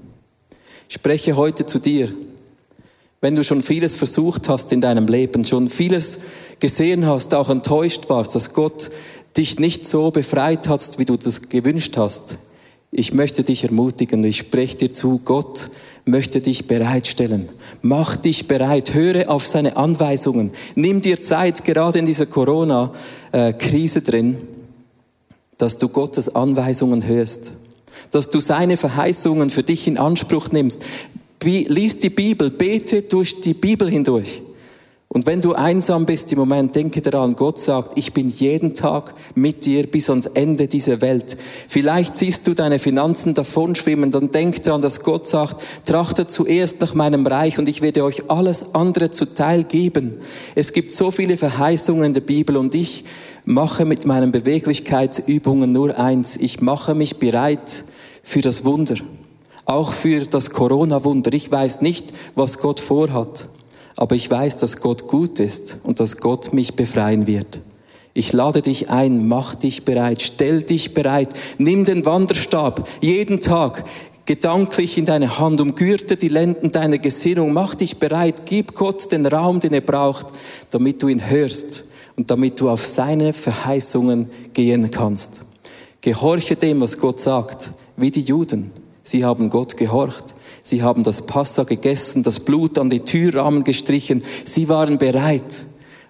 Ich 0.88 0.94
spreche 0.94 1.36
heute 1.36 1.66
zu 1.66 1.78
dir. 1.78 2.12
Wenn 3.20 3.34
du 3.34 3.42
schon 3.42 3.62
vieles 3.62 3.96
versucht 3.96 4.48
hast 4.48 4.72
in 4.72 4.80
deinem 4.80 5.06
Leben, 5.06 5.44
schon 5.46 5.68
vieles 5.68 6.18
gesehen 6.60 7.06
hast, 7.06 7.34
auch 7.34 7.50
enttäuscht 7.50 8.08
warst, 8.08 8.34
dass 8.34 8.52
Gott 8.52 8.90
dich 9.36 9.58
nicht 9.58 9.86
so 9.86 10.10
befreit 10.10 10.68
hat, 10.68 10.98
wie 10.98 11.04
du 11.04 11.16
das 11.16 11.48
gewünscht 11.48 11.96
hast. 11.96 12.36
Ich 12.92 13.12
möchte 13.12 13.42
dich 13.42 13.64
ermutigen, 13.64 14.22
ich 14.24 14.38
spreche 14.38 14.76
dir 14.76 14.92
zu, 14.92 15.20
Gott 15.24 15.70
möchte 16.04 16.40
dich 16.40 16.68
bereitstellen. 16.68 17.48
Mach 17.82 18.16
dich 18.16 18.46
bereit, 18.46 18.94
höre 18.94 19.28
auf 19.28 19.46
seine 19.46 19.76
Anweisungen. 19.76 20.52
Nimm 20.76 21.02
dir 21.02 21.20
Zeit, 21.20 21.64
gerade 21.64 21.98
in 21.98 22.06
dieser 22.06 22.26
Corona-Krise 22.26 24.02
drin, 24.02 24.36
dass 25.58 25.78
du 25.78 25.88
Gottes 25.88 26.34
Anweisungen 26.34 27.06
hörst 27.06 27.52
dass 28.10 28.30
du 28.30 28.40
seine 28.40 28.76
Verheißungen 28.76 29.50
für 29.50 29.62
dich 29.62 29.86
in 29.86 29.98
Anspruch 29.98 30.50
nimmst. 30.52 30.84
Lies 31.42 31.98
die 31.98 32.10
Bibel, 32.10 32.50
bete 32.50 33.02
durch 33.02 33.40
die 33.40 33.54
Bibel 33.54 33.88
hindurch. 33.88 34.42
Und 35.16 35.24
wenn 35.24 35.40
du 35.40 35.54
einsam 35.54 36.04
bist 36.04 36.30
im 36.32 36.38
Moment, 36.38 36.76
denke 36.76 37.00
daran, 37.00 37.36
Gott 37.36 37.58
sagt, 37.58 37.96
ich 37.96 38.12
bin 38.12 38.28
jeden 38.28 38.74
Tag 38.74 39.14
mit 39.34 39.64
dir 39.64 39.86
bis 39.86 40.10
ans 40.10 40.26
Ende 40.26 40.68
dieser 40.68 41.00
Welt. 41.00 41.38
Vielleicht 41.68 42.16
siehst 42.16 42.46
du 42.46 42.52
deine 42.52 42.78
Finanzen 42.78 43.32
davonschwimmen, 43.32 44.10
dann 44.10 44.30
denk 44.30 44.62
daran, 44.64 44.82
dass 44.82 45.02
Gott 45.02 45.26
sagt, 45.26 45.64
trachtet 45.86 46.30
zuerst 46.30 46.82
nach 46.82 46.92
meinem 46.92 47.26
Reich 47.26 47.58
und 47.58 47.66
ich 47.66 47.80
werde 47.80 48.04
euch 48.04 48.28
alles 48.28 48.74
andere 48.74 49.10
zuteil 49.10 49.64
geben. 49.64 50.18
Es 50.54 50.74
gibt 50.74 50.92
so 50.92 51.10
viele 51.10 51.38
Verheißungen 51.38 52.04
in 52.04 52.12
der 52.12 52.20
Bibel 52.20 52.58
und 52.58 52.74
ich 52.74 53.06
mache 53.46 53.86
mit 53.86 54.04
meinen 54.04 54.32
Beweglichkeitsübungen 54.32 55.72
nur 55.72 55.98
eins. 55.98 56.36
Ich 56.36 56.60
mache 56.60 56.94
mich 56.94 57.16
bereit, 57.16 57.86
für 58.22 58.42
das 58.42 58.66
Wunder, 58.66 58.96
auch 59.64 59.94
für 59.94 60.26
das 60.26 60.50
Corona-Wunder. 60.50 61.32
Ich 61.32 61.50
weiß 61.50 61.80
nicht, 61.80 62.12
was 62.34 62.58
Gott 62.58 62.80
vorhat, 62.80 63.48
aber 63.96 64.14
ich 64.14 64.30
weiß, 64.30 64.58
dass 64.58 64.80
Gott 64.80 65.08
gut 65.08 65.40
ist 65.40 65.78
und 65.82 66.00
dass 66.00 66.18
Gott 66.18 66.52
mich 66.52 66.74
befreien 66.76 67.26
wird. 67.26 67.62
Ich 68.14 68.32
lade 68.32 68.62
dich 68.62 68.88
ein, 68.88 69.26
mach 69.28 69.54
dich 69.54 69.84
bereit, 69.84 70.22
stell 70.22 70.62
dich 70.62 70.94
bereit, 70.94 71.28
nimm 71.58 71.84
den 71.84 72.06
Wanderstab 72.06 72.88
jeden 73.00 73.40
Tag 73.40 73.84
gedanklich 74.26 74.98
in 74.98 75.04
deine 75.04 75.38
Hand, 75.38 75.60
umgürte 75.60 76.16
die 76.16 76.28
Lenden 76.28 76.72
deiner 76.72 76.98
Gesinnung, 76.98 77.52
mach 77.52 77.74
dich 77.74 77.98
bereit, 77.98 78.42
gib 78.44 78.74
Gott 78.74 79.12
den 79.12 79.24
Raum, 79.24 79.60
den 79.60 79.72
er 79.72 79.80
braucht, 79.80 80.26
damit 80.70 81.02
du 81.02 81.08
ihn 81.08 81.28
hörst 81.28 81.84
und 82.16 82.30
damit 82.30 82.60
du 82.60 82.68
auf 82.68 82.84
seine 82.84 83.32
Verheißungen 83.32 84.28
gehen 84.52 84.90
kannst. 84.90 85.42
Gehorche 86.00 86.56
dem, 86.56 86.80
was 86.80 86.98
Gott 86.98 87.20
sagt 87.20 87.70
wie 87.96 88.10
die 88.10 88.22
Juden. 88.22 88.72
Sie 89.02 89.24
haben 89.24 89.48
Gott 89.48 89.76
gehorcht. 89.76 90.35
Sie 90.66 90.82
haben 90.82 91.04
das 91.04 91.26
Passa 91.26 91.62
gegessen, 91.62 92.24
das 92.24 92.40
Blut 92.40 92.76
an 92.76 92.90
die 92.90 92.98
Türrahmen 92.98 93.62
gestrichen. 93.62 94.24
Sie 94.44 94.68
waren 94.68 94.98
bereit. 94.98 95.64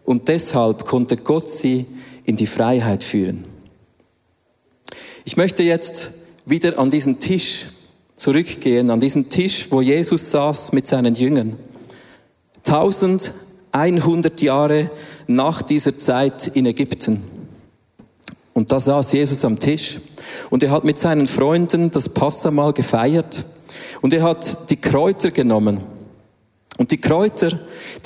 Und 0.06 0.28
deshalb 0.28 0.86
konnte 0.86 1.18
Gott 1.18 1.50
sie 1.50 1.84
in 2.24 2.36
die 2.36 2.46
Freiheit 2.46 3.04
führen. 3.04 3.44
Ich 5.26 5.36
möchte 5.36 5.62
jetzt 5.62 6.12
wieder 6.46 6.78
an 6.78 6.90
diesen 6.90 7.20
Tisch 7.20 7.66
zurückgehen, 8.16 8.88
an 8.88 8.98
diesen 8.98 9.28
Tisch, 9.28 9.66
wo 9.70 9.82
Jesus 9.82 10.30
saß 10.30 10.72
mit 10.72 10.88
seinen 10.88 11.14
Jüngern. 11.14 11.58
1100 12.64 14.40
Jahre 14.40 14.88
nach 15.26 15.60
dieser 15.60 15.98
Zeit 15.98 16.46
in 16.54 16.64
Ägypten. 16.64 17.22
Und 18.56 18.72
da 18.72 18.80
saß 18.80 19.12
Jesus 19.12 19.44
am 19.44 19.58
Tisch 19.58 19.98
und 20.48 20.62
er 20.62 20.70
hat 20.70 20.82
mit 20.82 20.98
seinen 20.98 21.26
Freunden 21.26 21.90
das 21.90 22.08
Passamal 22.08 22.72
gefeiert 22.72 23.44
und 24.00 24.14
er 24.14 24.22
hat 24.22 24.70
die 24.70 24.80
Kräuter 24.80 25.30
genommen. 25.30 25.80
Und 26.78 26.90
die 26.90 26.96
Kräuter, 26.96 27.50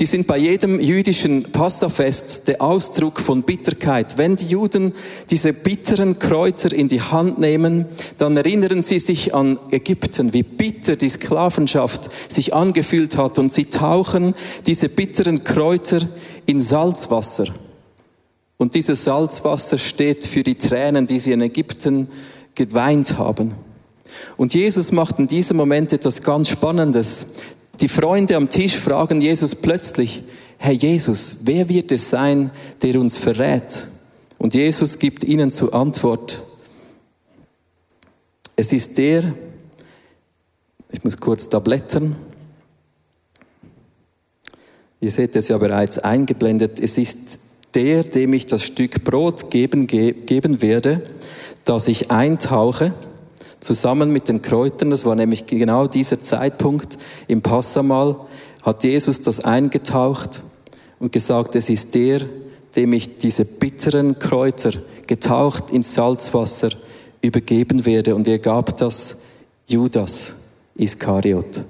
die 0.01 0.07
sind 0.07 0.27
bei 0.27 0.39
jedem 0.39 0.81
jüdischen 0.81 1.45
Passafest 1.53 2.49
der 2.49 2.61
Ausdruck 2.63 3.21
von 3.21 3.45
Bitterkeit. 3.45 4.19
Wenn 4.19 4.35
die 4.35 4.49
Juden 4.49 4.93
diese 5.31 5.53
bitteren 5.53 6.19
Kräuter 6.19 6.73
in 6.73 6.89
die 6.89 7.01
Hand 7.01 7.39
nehmen, 7.39 7.87
dann 8.19 8.37
erinnern 8.37 8.83
sie 8.83 8.99
sich 8.99 9.33
an 9.33 9.57
Ägypten, 9.71 10.33
wie 10.33 10.43
bitter 10.43 10.97
die 10.97 11.11
Sklavenschaft 11.11 12.11
sich 12.29 12.55
angefühlt 12.55 13.17
hat 13.17 13.39
und 13.39 13.53
sie 13.53 13.67
tauchen 13.67 14.35
diese 14.67 14.89
bitteren 14.89 15.45
Kräuter 15.45 16.01
in 16.45 16.61
Salzwasser. 16.61 17.47
Und 18.61 18.75
dieses 18.75 19.05
Salzwasser 19.05 19.79
steht 19.79 20.27
für 20.27 20.43
die 20.43 20.57
Tränen, 20.57 21.07
die 21.07 21.19
sie 21.19 21.33
in 21.33 21.41
Ägypten 21.41 22.09
geweint 22.55 23.17
haben. 23.17 23.55
Und 24.37 24.53
Jesus 24.53 24.93
macht 24.93 25.19
in 25.19 25.29
diesem 25.29 25.57
Moment 25.57 25.95
etwas 25.95 26.21
ganz 26.21 26.51
Spannendes. 26.51 27.37
Die 27.81 27.89
Freunde 27.89 28.37
am 28.37 28.51
Tisch 28.51 28.77
fragen 28.77 29.23
Jesus 29.23 29.55
plötzlich, 29.55 30.25
Herr 30.59 30.75
Jesus, 30.75 31.39
wer 31.45 31.71
wird 31.71 31.91
es 31.91 32.11
sein, 32.11 32.51
der 32.83 33.01
uns 33.01 33.17
verrät? 33.17 33.87
Und 34.37 34.53
Jesus 34.53 34.99
gibt 34.99 35.25
ihnen 35.25 35.51
zur 35.51 35.73
Antwort, 35.73 36.43
es 38.57 38.75
ist 38.75 38.99
der, 38.99 39.33
ich 40.91 41.03
muss 41.03 41.17
kurz 41.17 41.49
da 41.49 41.61
blättern, 41.61 42.15
ihr 45.01 45.11
seht 45.11 45.35
es 45.35 45.49
ja 45.49 45.57
bereits 45.57 45.99
eingeblendet, 45.99 46.79
es 46.79 46.99
ist 46.99 47.39
der, 47.75 48.03
dem 48.05 48.33
ich 48.33 48.47
das 48.47 48.65
Stück 48.65 49.05
Brot 49.05 49.51
geben, 49.51 49.87
geben 49.87 50.63
werde, 50.63 51.03
das 51.65 51.89
ich 51.89 52.11
eintauche, 52.11 52.93
zusammen 53.61 54.11
mit 54.11 54.29
den 54.29 54.43
Kräutern, 54.43 54.91
das 54.91 55.05
war 55.05 55.15
nämlich 55.15 55.47
genau 55.47 55.87
dieser 55.87 56.23
Zeitpunkt 56.23 56.99
im 57.29 57.43
Passamal, 57.43 58.17
hat 58.63 58.85
Jesus 58.85 59.21
das 59.21 59.41
eingetaucht 59.41 60.43
und 60.99 61.13
gesagt, 61.13 61.57
es 61.57 61.71
ist 61.71 61.95
der, 61.95 62.21
dem 62.77 62.93
ich 62.93 63.19
diese 63.19 63.45
bitteren 63.45 64.19
Kräuter 64.19 64.73
getaucht 65.07 65.71
ins 65.71 65.95
Salzwasser 65.95 66.71
übergeben 67.23 67.85
werde. 67.85 68.15
Und 68.15 68.29
er 68.29 68.39
gab 68.39 68.77
das 68.79 69.23
Judas 69.67 70.37
Iskariot. 70.77 71.63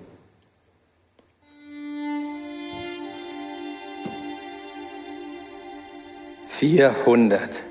Vierhundert. 6.61 7.63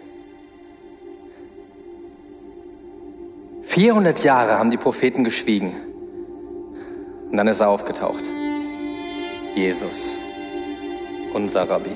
400 3.62 4.24
Jahre 4.24 4.58
haben 4.58 4.72
die 4.72 4.77
Propheten 4.77 5.24
geschwiegen. 5.24 5.74
Und 7.29 7.38
dann 7.38 7.48
ist 7.48 7.60
er 7.60 7.69
aufgetaucht. 7.69 8.24
Jesus, 9.53 10.17
unser 11.36 11.69
Rabbi. 11.69 11.91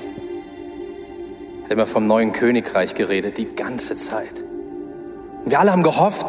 Hat 1.64 1.72
immer 1.72 1.88
vom 1.88 2.06
neuen 2.06 2.32
Königreich 2.32 2.94
geredet, 2.94 3.38
die 3.38 3.56
ganze 3.56 3.96
Zeit. 3.96 4.44
Und 5.42 5.50
wir 5.50 5.58
alle 5.58 5.72
haben 5.72 5.82
gehofft 5.82 6.26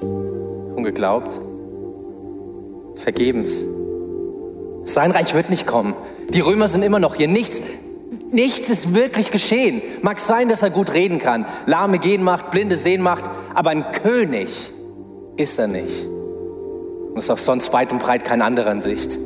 und 0.00 0.82
geglaubt. 0.82 1.40
Vergebens. 2.96 3.64
Sein 4.86 5.12
Reich 5.12 5.34
wird 5.34 5.50
nicht 5.50 5.68
kommen. 5.68 5.94
Die 6.30 6.40
Römer 6.40 6.66
sind 6.66 6.82
immer 6.82 6.98
noch 6.98 7.14
hier. 7.14 7.28
Nichts, 7.28 7.62
nichts 8.32 8.68
ist 8.70 8.94
wirklich 8.94 9.30
geschehen. 9.30 9.82
Mag 10.02 10.20
sein, 10.20 10.48
dass 10.48 10.62
er 10.62 10.70
gut 10.70 10.92
reden 10.92 11.18
kann, 11.18 11.46
Lahme 11.66 11.98
gehen 11.98 12.22
macht, 12.22 12.50
Blinde 12.50 12.76
sehen 12.76 13.02
macht, 13.02 13.24
aber 13.54 13.70
ein 13.70 13.84
König 13.92 14.70
ist 15.36 15.58
er 15.58 15.68
nicht. 15.68 16.06
Und 16.06 17.18
ist 17.18 17.30
auch 17.30 17.38
sonst 17.38 17.72
weit 17.72 17.92
und 17.92 18.00
breit 18.00 18.24
keine 18.24 18.44
andere 18.44 18.70
Ansicht. 18.70 19.18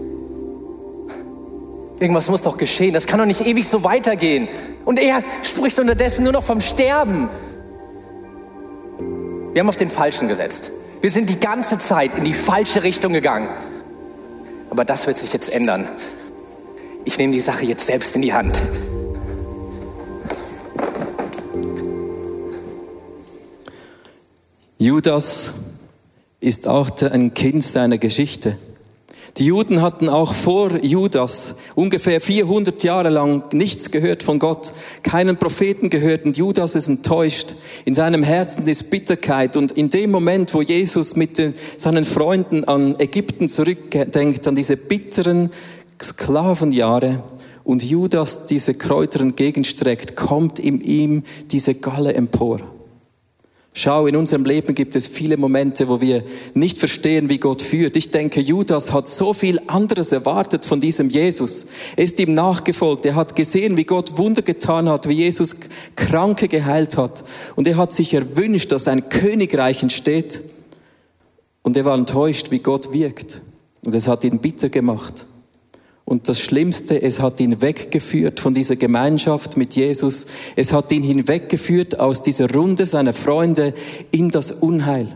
Irgendwas 2.01 2.29
muss 2.29 2.43
doch 2.43 2.57
geschehen. 2.57 2.93
Das 2.93 3.07
kann 3.07 3.19
doch 3.19 3.27
nicht 3.27 3.47
ewig 3.47 3.69
so 3.69 3.85
weitergehen. 3.85 4.49
Und 4.85 4.99
er 4.99 5.23
spricht 5.43 5.79
unterdessen 5.79 6.25
nur 6.25 6.33
noch 6.33 6.43
vom 6.43 6.61
Sterben. 6.61 7.29
Wir 9.53 9.61
haben 9.61 9.69
auf 9.69 9.77
den 9.77 9.91
Falschen 9.91 10.29
gesetzt. 10.29 10.71
Wir 11.01 11.11
sind 11.11 11.31
die 11.31 11.39
ganze 11.39 11.79
Zeit 11.79 12.11
in 12.17 12.25
die 12.25 12.35
falsche 12.35 12.83
Richtung 12.83 13.13
gegangen. 13.13 13.49
Aber 14.71 14.85
das 14.85 15.07
wird 15.07 15.17
sich 15.17 15.33
jetzt 15.33 15.55
ändern. 15.55 15.87
Ich 17.05 17.19
nehme 17.19 17.33
die 17.33 17.41
Sache 17.41 17.65
jetzt 17.65 17.87
selbst 17.87 18.17
in 18.17 18.23
die 18.23 18.33
Hand. 18.33 18.61
Judas 24.85 25.55
ist 26.41 26.69
auch 26.69 26.91
ein 27.01 27.33
Kind 27.33 27.65
seiner 27.65 27.97
Geschichte. 27.97 28.59
Die 29.39 29.47
Juden 29.47 29.81
hatten 29.81 30.11
auch 30.11 30.35
vor 30.35 30.77
Judas 30.85 31.55
ungefähr 31.75 32.21
400 32.21 32.85
Jahre 32.85 33.09
lang 33.09 33.45
nichts 33.55 33.91
gehört 33.91 34.23
von 34.23 34.39
Gott, 34.39 34.75
keinen 35.03 35.39
Propheten 35.39 35.89
gehört 35.89 36.27
und 36.27 36.37
Judas 36.37 36.75
ist 36.75 36.89
enttäuscht. 36.89 37.55
In 37.87 37.95
seinem 37.95 38.23
Herzen 38.23 38.69
ist 38.69 38.91
Bitterkeit 38.91 39.57
und 39.57 39.73
in 39.73 39.89
dem 39.89 40.11
Moment, 40.11 40.53
wo 40.53 40.61
Jesus 40.61 41.17
mit 41.17 41.39
den, 41.39 41.55
seinen 41.79 42.05
Freunden 42.05 42.65
an 42.65 43.01
Ägypten 43.01 43.49
zurückdenkt, 43.49 44.47
an 44.47 44.55
diese 44.55 44.77
bitteren 44.77 45.49
Sklavenjahre 46.01 47.23
und 47.65 47.83
Judas 47.83 48.49
diese 48.49 48.75
Kräuter 48.75 49.23
entgegenstreckt, 49.23 50.15
kommt 50.15 50.59
in 50.59 50.83
ihm 50.83 51.23
diese 51.51 51.75
Galle 51.75 52.13
empor. 52.13 52.74
Schau, 53.77 54.07
in 54.07 54.15
unserem 54.15 54.45
Leben 54.45 54.73
gibt 54.77 54.95
es 54.95 55.09
viele 55.09 55.37
Momente, 55.37 55.89
wo 55.89 56.01
wir 56.01 56.23
nicht 56.55 56.79
verstehen, 56.79 57.29
wie 57.29 57.39
Gott 57.39 57.61
führt. 57.61 57.97
Ich 57.97 58.13
denke, 58.13 58.41
Judas 58.41 58.93
hat 58.93 59.09
so 59.09 59.33
viel 59.33 59.61
anderes 59.67 60.13
erwartet 60.13 60.65
von 60.65 60.79
diesem 60.79 61.11
Jesus. 61.11 61.67
Er 61.97 62.05
ist 62.05 62.21
ihm 62.21 62.35
nachgefolgt. 62.35 63.05
Er 63.05 63.17
hat 63.17 63.35
gesehen, 63.35 63.77
wie 63.77 63.83
Gott 63.83 64.17
Wunder 64.17 64.43
getan 64.43 64.89
hat, 64.89 65.09
wie 65.09 65.15
Jesus 65.15 65.57
Kranke 65.97 66.47
geheilt 66.47 66.97
hat. 66.97 67.25
Und 67.57 67.67
er 67.67 67.77
hat 67.77 67.93
sich 67.93 68.15
erwünscht, 68.15 68.71
dass 68.71 68.87
ein 68.87 69.09
Königreich 69.09 69.83
entsteht. 69.83 70.43
Und 71.63 71.77
er 71.77 71.85
war 71.85 71.99
enttäuscht, 71.99 72.53
wie 72.53 72.61
Gott 72.61 72.93
wirkt. 72.93 73.41
Und 73.85 73.93
es 73.93 74.07
hat 74.07 74.23
ihn 74.23 74.39
bitter 74.39 74.69
gemacht. 74.69 75.27
Und 76.15 76.29
das 76.29 76.39
Schlimmste, 76.39 77.03
es 77.03 77.19
hat 77.19 77.41
ihn 77.41 77.61
weggeführt 77.61 78.39
von 78.39 78.55
dieser 78.55 78.77
Gemeinschaft 78.77 79.57
mit 79.57 79.75
Jesus. 79.75 80.27
Es 80.55 80.73
hat 80.73 80.93
ihn 80.93 81.03
hinweggeführt 81.03 81.99
aus 81.99 82.23
dieser 82.23 82.55
Runde 82.55 82.87
seiner 82.87 83.13
Freunde 83.13 83.75
in 84.13 84.31
das 84.31 84.53
Unheil. 84.53 85.09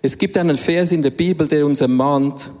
Es 0.00 0.16
gibt 0.16 0.38
einen 0.38 0.56
Vers 0.56 0.92
in 0.92 1.02
der 1.02 1.10
Bibel, 1.10 1.46
der 1.46 1.66
uns 1.66 1.82
ermahnt, 1.82 2.52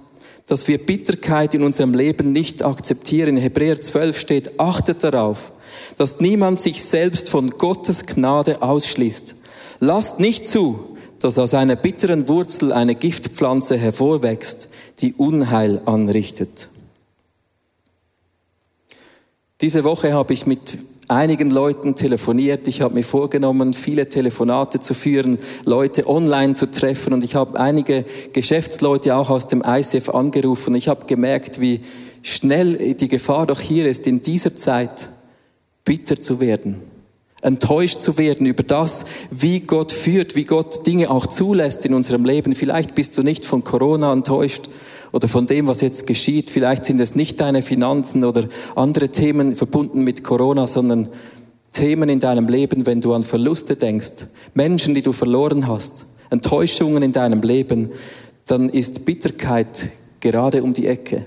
dass 0.46 0.68
wir 0.68 0.76
Bitterkeit 0.76 1.54
in 1.54 1.62
unserem 1.62 1.94
Leben 1.94 2.32
nicht 2.32 2.62
akzeptieren. 2.62 3.38
In 3.38 3.42
Hebräer 3.42 3.80
12 3.80 4.20
steht, 4.20 4.60
achtet 4.60 5.02
darauf, 5.02 5.52
dass 5.96 6.20
niemand 6.20 6.60
sich 6.60 6.84
selbst 6.84 7.30
von 7.30 7.48
Gottes 7.52 8.04
Gnade 8.04 8.60
ausschließt. 8.60 9.36
Lasst 9.80 10.20
nicht 10.20 10.46
zu, 10.46 10.98
dass 11.18 11.38
aus 11.38 11.54
einer 11.54 11.76
bitteren 11.76 12.28
Wurzel 12.28 12.74
eine 12.74 12.94
Giftpflanze 12.94 13.78
hervorwächst, 13.78 14.68
die 14.98 15.14
Unheil 15.14 15.80
anrichtet. 15.86 16.68
Diese 19.62 19.84
Woche 19.84 20.12
habe 20.12 20.32
ich 20.32 20.44
mit 20.44 20.78
einigen 21.06 21.52
Leuten 21.52 21.94
telefoniert. 21.94 22.66
Ich 22.66 22.80
habe 22.80 22.94
mir 22.94 23.04
vorgenommen, 23.04 23.74
viele 23.74 24.08
Telefonate 24.08 24.80
zu 24.80 24.92
führen, 24.92 25.38
Leute 25.64 26.08
online 26.08 26.54
zu 26.54 26.68
treffen 26.68 27.12
und 27.12 27.22
ich 27.22 27.36
habe 27.36 27.60
einige 27.60 28.04
Geschäftsleute 28.32 29.14
auch 29.14 29.30
aus 29.30 29.46
dem 29.46 29.62
ICF 29.64 30.08
angerufen. 30.08 30.74
Ich 30.74 30.88
habe 30.88 31.06
gemerkt, 31.06 31.60
wie 31.60 31.80
schnell 32.22 32.94
die 32.94 33.06
Gefahr 33.06 33.46
doch 33.46 33.60
hier 33.60 33.86
ist, 33.86 34.08
in 34.08 34.20
dieser 34.20 34.56
Zeit 34.56 35.10
bitter 35.84 36.20
zu 36.20 36.40
werden, 36.40 36.82
enttäuscht 37.40 38.00
zu 38.00 38.18
werden 38.18 38.46
über 38.46 38.64
das, 38.64 39.04
wie 39.30 39.60
Gott 39.60 39.92
führt, 39.92 40.34
wie 40.34 40.44
Gott 40.44 40.88
Dinge 40.88 41.08
auch 41.08 41.28
zulässt 41.28 41.86
in 41.86 41.94
unserem 41.94 42.24
Leben. 42.24 42.56
Vielleicht 42.56 42.96
bist 42.96 43.16
du 43.16 43.22
nicht 43.22 43.44
von 43.44 43.62
Corona 43.62 44.12
enttäuscht, 44.12 44.68
oder 45.12 45.28
von 45.28 45.46
dem, 45.46 45.66
was 45.66 45.80
jetzt 45.82 46.06
geschieht. 46.06 46.50
Vielleicht 46.50 46.86
sind 46.86 47.00
es 47.00 47.14
nicht 47.14 47.40
deine 47.40 47.62
Finanzen 47.62 48.24
oder 48.24 48.44
andere 48.74 49.10
Themen 49.10 49.54
verbunden 49.54 50.02
mit 50.02 50.24
Corona, 50.24 50.66
sondern 50.66 51.08
Themen 51.72 52.08
in 52.08 52.20
deinem 52.20 52.48
Leben, 52.48 52.86
wenn 52.86 53.00
du 53.00 53.14
an 53.14 53.22
Verluste 53.22 53.76
denkst, 53.76 54.26
Menschen, 54.54 54.94
die 54.94 55.02
du 55.02 55.12
verloren 55.12 55.68
hast, 55.68 56.06
Enttäuschungen 56.30 57.02
in 57.02 57.12
deinem 57.12 57.40
Leben, 57.40 57.90
dann 58.46 58.68
ist 58.68 59.04
Bitterkeit 59.04 59.90
gerade 60.20 60.62
um 60.62 60.72
die 60.72 60.86
Ecke. 60.86 61.26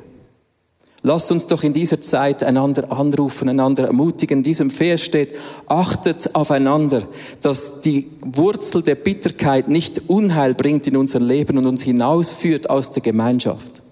Lasst 1.06 1.32
uns 1.32 1.46
doch 1.46 1.62
in 1.62 1.72
dieser 1.72 2.02
Zeit 2.02 2.44
einander 2.44 2.92
anrufen, 2.92 3.48
einander 3.48 3.86
ermutigen. 3.86 4.40
In 4.40 4.44
diesem 4.44 4.72
Vers 4.72 5.02
steht, 5.02 5.36
achtet 5.68 6.34
aufeinander, 6.34 7.04
dass 7.42 7.82
die 7.82 8.10
Wurzel 8.22 8.82
der 8.82 8.96
Bitterkeit 8.96 9.68
nicht 9.68 10.10
Unheil 10.10 10.56
bringt 10.56 10.88
in 10.88 10.98
unser 10.98 11.20
Leben 11.20 11.60
und 11.60 11.68
uns 11.68 11.84
hinausführt 11.84 12.72
aus 12.72 12.90
der 12.92 13.04
Gemeinschaft. 13.04 13.84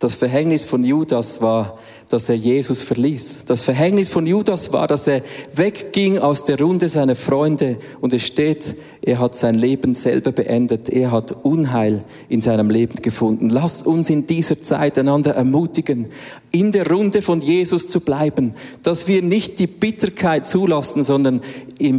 Das 0.00 0.16
Verhängnis 0.16 0.64
von 0.64 0.82
Judas 0.82 1.40
war, 1.40 1.78
dass 2.08 2.28
er 2.28 2.36
Jesus 2.36 2.82
verließ. 2.82 3.44
Das 3.46 3.62
Verhängnis 3.62 4.08
von 4.08 4.26
Judas 4.26 4.72
war, 4.72 4.86
dass 4.86 5.06
er 5.06 5.22
wegging 5.54 6.18
aus 6.18 6.44
der 6.44 6.60
Runde 6.60 6.88
seiner 6.88 7.16
Freunde 7.16 7.76
und 8.00 8.14
es 8.14 8.22
steht, 8.22 8.76
er 9.02 9.20
hat 9.20 9.36
sein 9.36 9.54
Leben 9.54 9.94
selber 9.94 10.32
beendet. 10.32 10.88
Er 10.88 11.12
hat 11.12 11.44
Unheil 11.44 12.02
in 12.28 12.42
seinem 12.42 12.70
Leben 12.70 13.00
gefunden. 13.02 13.50
Lasst 13.50 13.86
uns 13.86 14.10
in 14.10 14.26
dieser 14.26 14.60
Zeit 14.60 14.98
einander 14.98 15.32
ermutigen, 15.34 16.06
in 16.50 16.72
der 16.72 16.90
Runde 16.90 17.22
von 17.22 17.40
Jesus 17.40 17.86
zu 17.86 18.00
bleiben, 18.00 18.54
dass 18.82 19.06
wir 19.06 19.22
nicht 19.22 19.60
die 19.60 19.68
Bitterkeit 19.68 20.46
zulassen, 20.46 21.04
sondern 21.04 21.40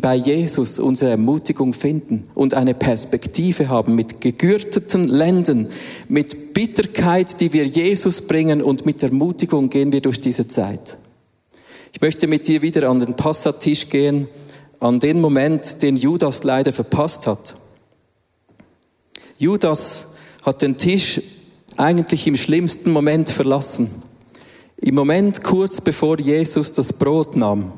bei 0.01 0.15
Jesus 0.15 0.79
unsere 0.79 1.11
Ermutigung 1.11 1.73
finden 1.73 2.23
und 2.33 2.55
eine 2.55 2.73
Perspektive 2.73 3.69
haben 3.69 3.95
mit 3.95 4.19
gegürteten 4.21 5.07
Lenden, 5.07 5.67
mit 6.09 6.53
Bitterkeit, 6.53 7.39
die 7.39 7.53
wir 7.53 7.65
Jesus 7.65 8.21
bringen 8.21 8.63
und 8.63 8.85
mit 8.85 9.03
Ermutigung 9.03 9.69
gehen 9.69 9.91
wir 9.91 9.96
durch 10.01 10.21
diese 10.21 10.47
Zeit. 10.47 10.97
Ich 11.93 12.01
möchte 12.01 12.27
mit 12.27 12.47
dir 12.47 12.61
wieder 12.61 12.89
an 12.89 12.99
den 12.99 13.15
Passatisch 13.15 13.89
gehen, 13.89 14.27
an 14.79 14.99
den 14.99 15.19
Moment, 15.19 15.81
den 15.81 15.95
Judas 15.95 16.43
leider 16.43 16.71
verpasst 16.71 17.25
hat. 17.27 17.55
Judas 19.39 20.15
hat 20.43 20.61
den 20.61 20.77
Tisch 20.77 21.21
eigentlich 21.75 22.27
im 22.27 22.35
schlimmsten 22.35 22.91
Moment 22.91 23.29
verlassen. 23.29 23.89
Im 24.77 24.95
Moment 24.95 25.43
kurz 25.43 25.81
bevor 25.81 26.19
Jesus 26.19 26.73
das 26.73 26.93
Brot 26.93 27.35
nahm. 27.35 27.73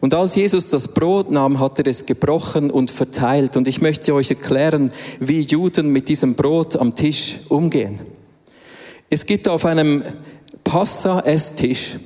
Und 0.00 0.12
als 0.12 0.34
Jesus 0.34 0.66
das 0.66 0.88
Brot 0.88 1.30
nahm, 1.30 1.58
hat 1.58 1.78
er 1.78 1.86
es 1.86 2.04
gebrochen 2.04 2.70
und 2.70 2.90
verteilt. 2.90 3.56
Und 3.56 3.66
ich 3.66 3.80
möchte 3.80 4.14
euch 4.14 4.30
erklären, 4.30 4.92
wie 5.20 5.40
Juden 5.40 5.90
mit 5.90 6.08
diesem 6.08 6.34
Brot 6.34 6.76
am 6.76 6.94
Tisch 6.94 7.38
umgehen. 7.48 8.00
Es 9.08 9.24
gibt 9.24 9.48
auf 9.48 9.64
einem 9.64 10.02
Passa-Esstisch 10.66 11.96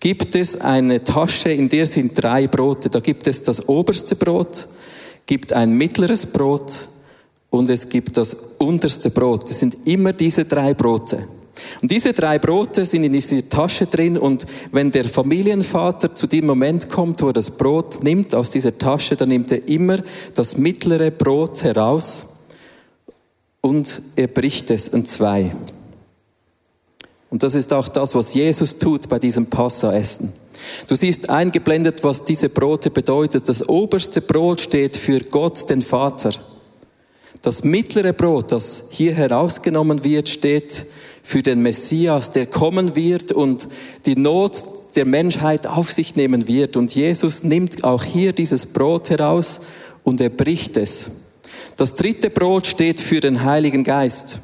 gibt 0.00 0.34
es 0.34 0.60
eine 0.60 1.04
Tasche, 1.04 1.50
in 1.50 1.68
der 1.68 1.86
sind 1.86 2.20
drei 2.20 2.48
Brote. 2.48 2.90
Da 2.90 2.98
gibt 2.98 3.28
es 3.28 3.44
das 3.44 3.68
oberste 3.68 4.16
Brot, 4.16 4.66
gibt 5.24 5.52
ein 5.52 5.72
mittleres 5.72 6.26
Brot 6.26 6.88
und 7.48 7.70
es 7.70 7.88
gibt 7.88 8.16
das 8.16 8.36
unterste 8.58 9.10
Brot. 9.10 9.44
Das 9.44 9.60
sind 9.60 9.86
immer 9.86 10.12
diese 10.12 10.44
drei 10.44 10.74
Brote. 10.74 11.28
Und 11.80 11.90
diese 11.92 12.12
drei 12.12 12.40
Brote 12.40 12.84
sind 12.86 13.04
in 13.04 13.12
dieser 13.12 13.48
Tasche 13.48 13.86
drin 13.86 14.18
und 14.18 14.46
wenn 14.72 14.90
der 14.90 15.04
Familienvater 15.04 16.14
zu 16.14 16.26
dem 16.26 16.46
Moment 16.46 16.90
kommt, 16.90 17.22
wo 17.22 17.28
er 17.28 17.32
das 17.32 17.52
Brot 17.52 18.02
nimmt 18.02 18.34
aus 18.34 18.50
dieser 18.50 18.76
Tasche, 18.78 19.14
dann 19.14 19.28
nimmt 19.28 19.52
er 19.52 19.66
immer 19.68 20.00
das 20.34 20.56
mittlere 20.56 21.12
Brot 21.12 21.62
heraus 21.62 22.26
und 23.60 24.02
er 24.16 24.26
bricht 24.26 24.72
es 24.72 24.88
in 24.88 25.06
zwei. 25.06 25.52
Und 27.30 27.42
das 27.42 27.54
ist 27.54 27.72
auch 27.72 27.88
das, 27.88 28.14
was 28.14 28.34
Jesus 28.34 28.78
tut 28.78 29.08
bei 29.08 29.18
diesem 29.18 29.46
Passa-Essen. 29.46 30.32
Du 30.86 30.94
siehst 30.94 31.28
eingeblendet, 31.28 32.02
was 32.02 32.24
diese 32.24 32.48
Brote 32.48 32.90
bedeutet. 32.90 33.48
Das 33.48 33.68
oberste 33.68 34.20
Brot 34.20 34.60
steht 34.60 34.96
für 34.96 35.20
Gott, 35.20 35.68
den 35.70 35.82
Vater. 35.82 36.32
Das 37.42 37.62
mittlere 37.62 38.12
Brot, 38.12 38.50
das 38.52 38.88
hier 38.90 39.14
herausgenommen 39.14 40.02
wird, 40.02 40.28
steht 40.28 40.86
für 41.22 41.42
den 41.42 41.60
Messias, 41.60 42.30
der 42.30 42.46
kommen 42.46 42.96
wird 42.96 43.32
und 43.32 43.68
die 44.06 44.16
Not 44.16 44.62
der 44.96 45.04
Menschheit 45.04 45.66
auf 45.66 45.92
sich 45.92 46.16
nehmen 46.16 46.48
wird. 46.48 46.76
Und 46.76 46.94
Jesus 46.94 47.44
nimmt 47.44 47.84
auch 47.84 48.02
hier 48.02 48.32
dieses 48.32 48.66
Brot 48.66 49.10
heraus 49.10 49.60
und 50.02 50.20
er 50.20 50.30
bricht 50.30 50.76
es. 50.76 51.10
Das 51.76 51.94
dritte 51.94 52.30
Brot 52.30 52.66
steht 52.66 53.00
für 53.00 53.20
den 53.20 53.44
Heiligen 53.44 53.84
Geist. 53.84 54.40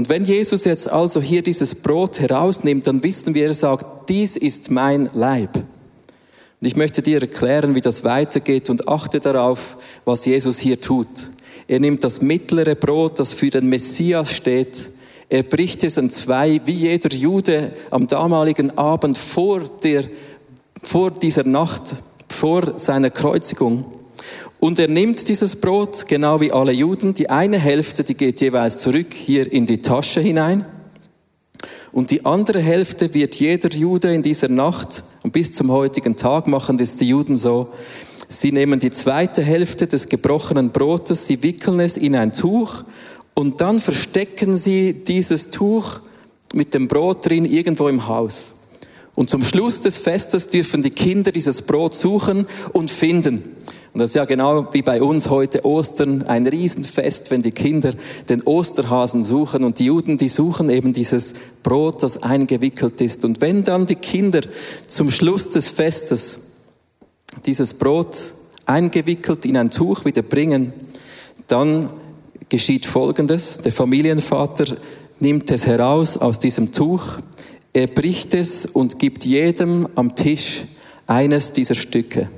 Und 0.00 0.08
wenn 0.08 0.24
Jesus 0.24 0.64
jetzt 0.64 0.90
also 0.90 1.20
hier 1.20 1.42
dieses 1.42 1.74
Brot 1.74 2.20
herausnimmt, 2.20 2.86
dann 2.86 3.02
wissen 3.02 3.34
wir, 3.34 3.48
er 3.48 3.52
sagt, 3.52 4.08
dies 4.08 4.38
ist 4.38 4.70
mein 4.70 5.10
Leib. 5.12 5.56
Und 5.56 6.66
ich 6.66 6.74
möchte 6.74 7.02
dir 7.02 7.20
erklären, 7.20 7.74
wie 7.74 7.82
das 7.82 8.02
weitergeht 8.02 8.70
und 8.70 8.88
achte 8.88 9.20
darauf, 9.20 9.76
was 10.06 10.24
Jesus 10.24 10.58
hier 10.58 10.80
tut. 10.80 11.06
Er 11.68 11.80
nimmt 11.80 12.02
das 12.02 12.22
mittlere 12.22 12.76
Brot, 12.76 13.18
das 13.18 13.34
für 13.34 13.50
den 13.50 13.68
Messias 13.68 14.32
steht, 14.32 14.90
er 15.28 15.42
bricht 15.42 15.84
es 15.84 15.98
in 15.98 16.08
zwei, 16.08 16.62
wie 16.64 16.72
jeder 16.72 17.14
Jude 17.14 17.70
am 17.90 18.06
damaligen 18.06 18.78
Abend 18.78 19.18
vor, 19.18 19.60
der, 19.82 20.04
vor 20.82 21.10
dieser 21.10 21.44
Nacht, 21.44 21.82
vor 22.26 22.78
seiner 22.78 23.10
Kreuzigung. 23.10 23.84
Und 24.60 24.78
er 24.78 24.88
nimmt 24.88 25.26
dieses 25.28 25.56
Brot, 25.56 26.06
genau 26.06 26.40
wie 26.40 26.52
alle 26.52 26.72
Juden. 26.72 27.14
Die 27.14 27.30
eine 27.30 27.58
Hälfte, 27.58 28.04
die 28.04 28.14
geht 28.14 28.42
jeweils 28.42 28.78
zurück 28.78 29.14
hier 29.14 29.50
in 29.50 29.64
die 29.64 29.80
Tasche 29.80 30.20
hinein. 30.20 30.66
Und 31.92 32.10
die 32.10 32.26
andere 32.26 32.60
Hälfte 32.60 33.14
wird 33.14 33.36
jeder 33.36 33.70
Jude 33.70 34.14
in 34.14 34.22
dieser 34.22 34.48
Nacht 34.48 35.02
und 35.22 35.32
bis 35.32 35.52
zum 35.52 35.72
heutigen 35.72 36.14
Tag 36.16 36.46
machen 36.46 36.78
das 36.78 36.96
die 36.96 37.08
Juden 37.08 37.36
so. 37.36 37.72
Sie 38.28 38.52
nehmen 38.52 38.78
die 38.78 38.90
zweite 38.90 39.42
Hälfte 39.42 39.86
des 39.86 40.08
gebrochenen 40.08 40.70
Brotes, 40.70 41.26
sie 41.26 41.42
wickeln 41.42 41.80
es 41.80 41.96
in 41.96 42.14
ein 42.14 42.32
Tuch 42.32 42.84
und 43.34 43.60
dann 43.60 43.80
verstecken 43.80 44.56
sie 44.56 44.92
dieses 44.92 45.50
Tuch 45.50 45.98
mit 46.54 46.74
dem 46.74 46.86
Brot 46.86 47.26
drin 47.26 47.44
irgendwo 47.44 47.88
im 47.88 48.06
Haus. 48.06 48.54
Und 49.16 49.30
zum 49.30 49.42
Schluss 49.42 49.80
des 49.80 49.98
Festes 49.98 50.46
dürfen 50.46 50.82
die 50.82 50.90
Kinder 50.90 51.32
dieses 51.32 51.62
Brot 51.62 51.96
suchen 51.96 52.46
und 52.72 52.90
finden. 52.92 53.56
Und 53.92 53.98
das 53.98 54.10
ist 54.10 54.14
ja 54.14 54.24
genau 54.24 54.68
wie 54.72 54.82
bei 54.82 55.02
uns 55.02 55.30
heute 55.30 55.64
Ostern 55.64 56.22
ein 56.22 56.46
Riesenfest, 56.46 57.30
wenn 57.32 57.42
die 57.42 57.50
Kinder 57.50 57.92
den 58.28 58.42
Osterhasen 58.42 59.24
suchen 59.24 59.64
und 59.64 59.80
die 59.80 59.86
Juden, 59.86 60.16
die 60.16 60.28
suchen 60.28 60.70
eben 60.70 60.92
dieses 60.92 61.34
Brot, 61.64 62.04
das 62.04 62.22
eingewickelt 62.22 63.00
ist. 63.00 63.24
Und 63.24 63.40
wenn 63.40 63.64
dann 63.64 63.86
die 63.86 63.96
Kinder 63.96 64.42
zum 64.86 65.10
Schluss 65.10 65.48
des 65.48 65.70
Festes 65.70 66.38
dieses 67.46 67.74
Brot 67.74 68.16
eingewickelt 68.64 69.44
in 69.44 69.56
ein 69.56 69.70
Tuch 69.70 70.04
wieder 70.04 70.22
bringen, 70.22 70.72
dann 71.48 71.90
geschieht 72.48 72.86
Folgendes. 72.86 73.58
Der 73.58 73.72
Familienvater 73.72 74.76
nimmt 75.18 75.50
es 75.50 75.66
heraus 75.66 76.16
aus 76.16 76.38
diesem 76.38 76.72
Tuch, 76.72 77.18
er 77.72 77.86
bricht 77.86 78.34
es 78.34 78.66
und 78.66 78.98
gibt 78.98 79.24
jedem 79.24 79.86
am 79.94 80.16
Tisch 80.16 80.64
eines 81.06 81.52
dieser 81.52 81.76
Stücke. 81.76 82.28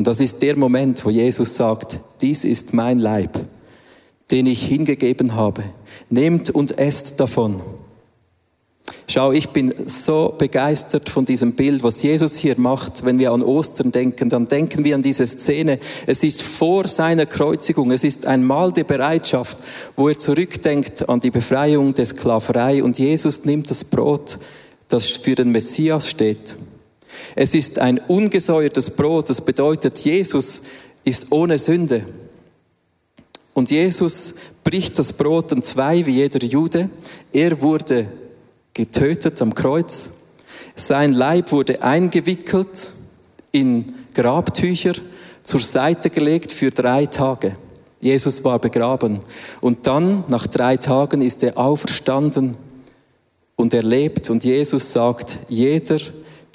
Und 0.00 0.06
das 0.06 0.18
ist 0.18 0.40
der 0.40 0.56
Moment, 0.56 1.04
wo 1.04 1.10
Jesus 1.10 1.56
sagt, 1.56 2.00
dies 2.22 2.44
ist 2.44 2.72
mein 2.72 2.96
Leib, 2.96 3.38
den 4.30 4.46
ich 4.46 4.64
hingegeben 4.64 5.34
habe. 5.34 5.62
Nehmt 6.08 6.48
und 6.48 6.78
esst 6.78 7.20
davon. 7.20 7.60
Schau, 9.06 9.32
ich 9.32 9.50
bin 9.50 9.74
so 9.84 10.34
begeistert 10.38 11.10
von 11.10 11.26
diesem 11.26 11.52
Bild, 11.52 11.82
was 11.82 12.02
Jesus 12.02 12.38
hier 12.38 12.58
macht. 12.58 13.04
Wenn 13.04 13.18
wir 13.18 13.30
an 13.30 13.42
Ostern 13.42 13.92
denken, 13.92 14.30
dann 14.30 14.48
denken 14.48 14.86
wir 14.86 14.94
an 14.94 15.02
diese 15.02 15.26
Szene. 15.26 15.78
Es 16.06 16.22
ist 16.22 16.40
vor 16.40 16.88
seiner 16.88 17.26
Kreuzigung. 17.26 17.90
Es 17.90 18.02
ist 18.02 18.24
ein 18.24 18.42
Mal 18.42 18.72
der 18.72 18.84
Bereitschaft, 18.84 19.58
wo 19.96 20.08
er 20.08 20.18
zurückdenkt 20.18 21.10
an 21.10 21.20
die 21.20 21.30
Befreiung 21.30 21.92
der 21.92 22.06
Sklaverei 22.06 22.82
und 22.82 22.98
Jesus 22.98 23.44
nimmt 23.44 23.68
das 23.68 23.84
Brot, 23.84 24.38
das 24.88 25.08
für 25.08 25.34
den 25.34 25.52
Messias 25.52 26.08
steht. 26.08 26.56
Es 27.34 27.54
ist 27.54 27.78
ein 27.78 27.98
ungesäuertes 27.98 28.90
Brot. 28.90 29.30
Das 29.30 29.40
bedeutet, 29.40 29.98
Jesus 29.98 30.62
ist 31.04 31.30
ohne 31.30 31.58
Sünde. 31.58 32.04
Und 33.54 33.70
Jesus 33.70 34.34
bricht 34.64 34.98
das 34.98 35.12
Brot 35.12 35.52
in 35.52 35.62
zwei 35.62 36.04
wie 36.06 36.12
jeder 36.12 36.44
Jude. 36.44 36.88
Er 37.32 37.60
wurde 37.60 38.06
getötet 38.74 39.42
am 39.42 39.54
Kreuz. 39.54 40.10
Sein 40.76 41.12
Leib 41.12 41.52
wurde 41.52 41.82
eingewickelt 41.82 42.92
in 43.52 43.94
Grabtücher, 44.14 44.94
zur 45.42 45.60
Seite 45.60 46.10
gelegt 46.10 46.52
für 46.52 46.70
drei 46.70 47.06
Tage. 47.06 47.56
Jesus 48.00 48.44
war 48.44 48.58
begraben. 48.58 49.20
Und 49.60 49.86
dann, 49.86 50.24
nach 50.28 50.46
drei 50.46 50.76
Tagen, 50.76 51.22
ist 51.22 51.42
er 51.42 51.58
auferstanden 51.58 52.56
und 53.56 53.74
er 53.74 53.82
lebt. 53.82 54.30
Und 54.30 54.44
Jesus 54.44 54.92
sagt, 54.92 55.38
jeder, 55.48 55.98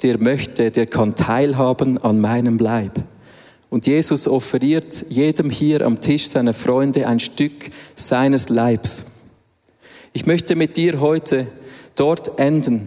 der 0.02 0.18
möchte, 0.18 0.70
der 0.70 0.86
kann 0.86 1.14
teilhaben 1.14 1.98
an 1.98 2.20
meinem 2.20 2.58
Leib. 2.58 3.02
Und 3.70 3.86
Jesus 3.86 4.28
offeriert 4.28 5.06
jedem 5.08 5.50
hier 5.50 5.84
am 5.84 6.00
Tisch 6.00 6.28
seiner 6.28 6.54
Freunde 6.54 7.06
ein 7.06 7.20
Stück 7.20 7.70
seines 7.94 8.48
Leibs. 8.48 9.04
Ich 10.12 10.26
möchte 10.26 10.54
mit 10.54 10.76
dir 10.76 11.00
heute 11.00 11.46
dort 11.96 12.38
enden. 12.38 12.86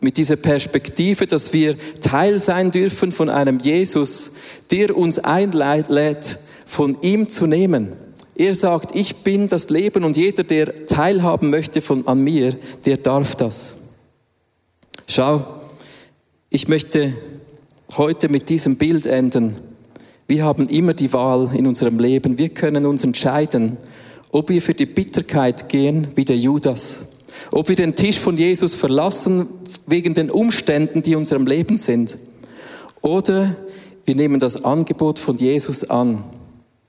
Mit 0.00 0.16
dieser 0.16 0.36
Perspektive, 0.36 1.26
dass 1.26 1.52
wir 1.52 1.76
Teil 2.00 2.38
sein 2.38 2.70
dürfen 2.70 3.12
von 3.12 3.28
einem 3.28 3.58
Jesus, 3.58 4.32
der 4.70 4.96
uns 4.96 5.18
einlädt, 5.18 6.38
von 6.66 6.96
ihm 7.02 7.28
zu 7.28 7.46
nehmen. 7.46 7.92
Er 8.34 8.54
sagt, 8.54 8.96
ich 8.96 9.16
bin 9.16 9.48
das 9.48 9.68
Leben 9.68 10.04
und 10.04 10.16
jeder, 10.16 10.42
der 10.42 10.86
teilhaben 10.86 11.50
möchte 11.50 11.82
von, 11.82 12.06
an 12.08 12.20
mir, 12.20 12.56
der 12.84 12.96
darf 12.96 13.36
das. 13.36 13.76
Schau, 15.06 15.61
ich 16.54 16.68
möchte 16.68 17.14
heute 17.96 18.28
mit 18.28 18.50
diesem 18.50 18.76
Bild 18.76 19.06
enden. 19.06 19.56
Wir 20.28 20.44
haben 20.44 20.68
immer 20.68 20.92
die 20.92 21.10
Wahl 21.14 21.50
in 21.54 21.66
unserem 21.66 21.98
Leben. 21.98 22.36
Wir 22.36 22.50
können 22.50 22.84
uns 22.84 23.04
entscheiden, 23.04 23.78
ob 24.32 24.50
wir 24.50 24.60
für 24.60 24.74
die 24.74 24.84
Bitterkeit 24.84 25.70
gehen 25.70 26.08
wie 26.14 26.26
der 26.26 26.36
Judas 26.36 27.06
Ob 27.50 27.70
wir 27.70 27.76
den 27.76 27.94
Tisch 27.94 28.18
von 28.18 28.36
Jesus 28.36 28.74
verlassen 28.74 29.46
wegen 29.86 30.12
den 30.12 30.30
Umständen, 30.30 31.00
die 31.00 31.12
in 31.12 31.18
unserem 31.18 31.46
Leben 31.46 31.78
sind. 31.78 32.18
Oder 33.00 33.56
wir 34.04 34.14
nehmen 34.14 34.38
das 34.38 34.62
Angebot 34.62 35.18
von 35.18 35.38
Jesus 35.38 35.88
an. 35.88 36.22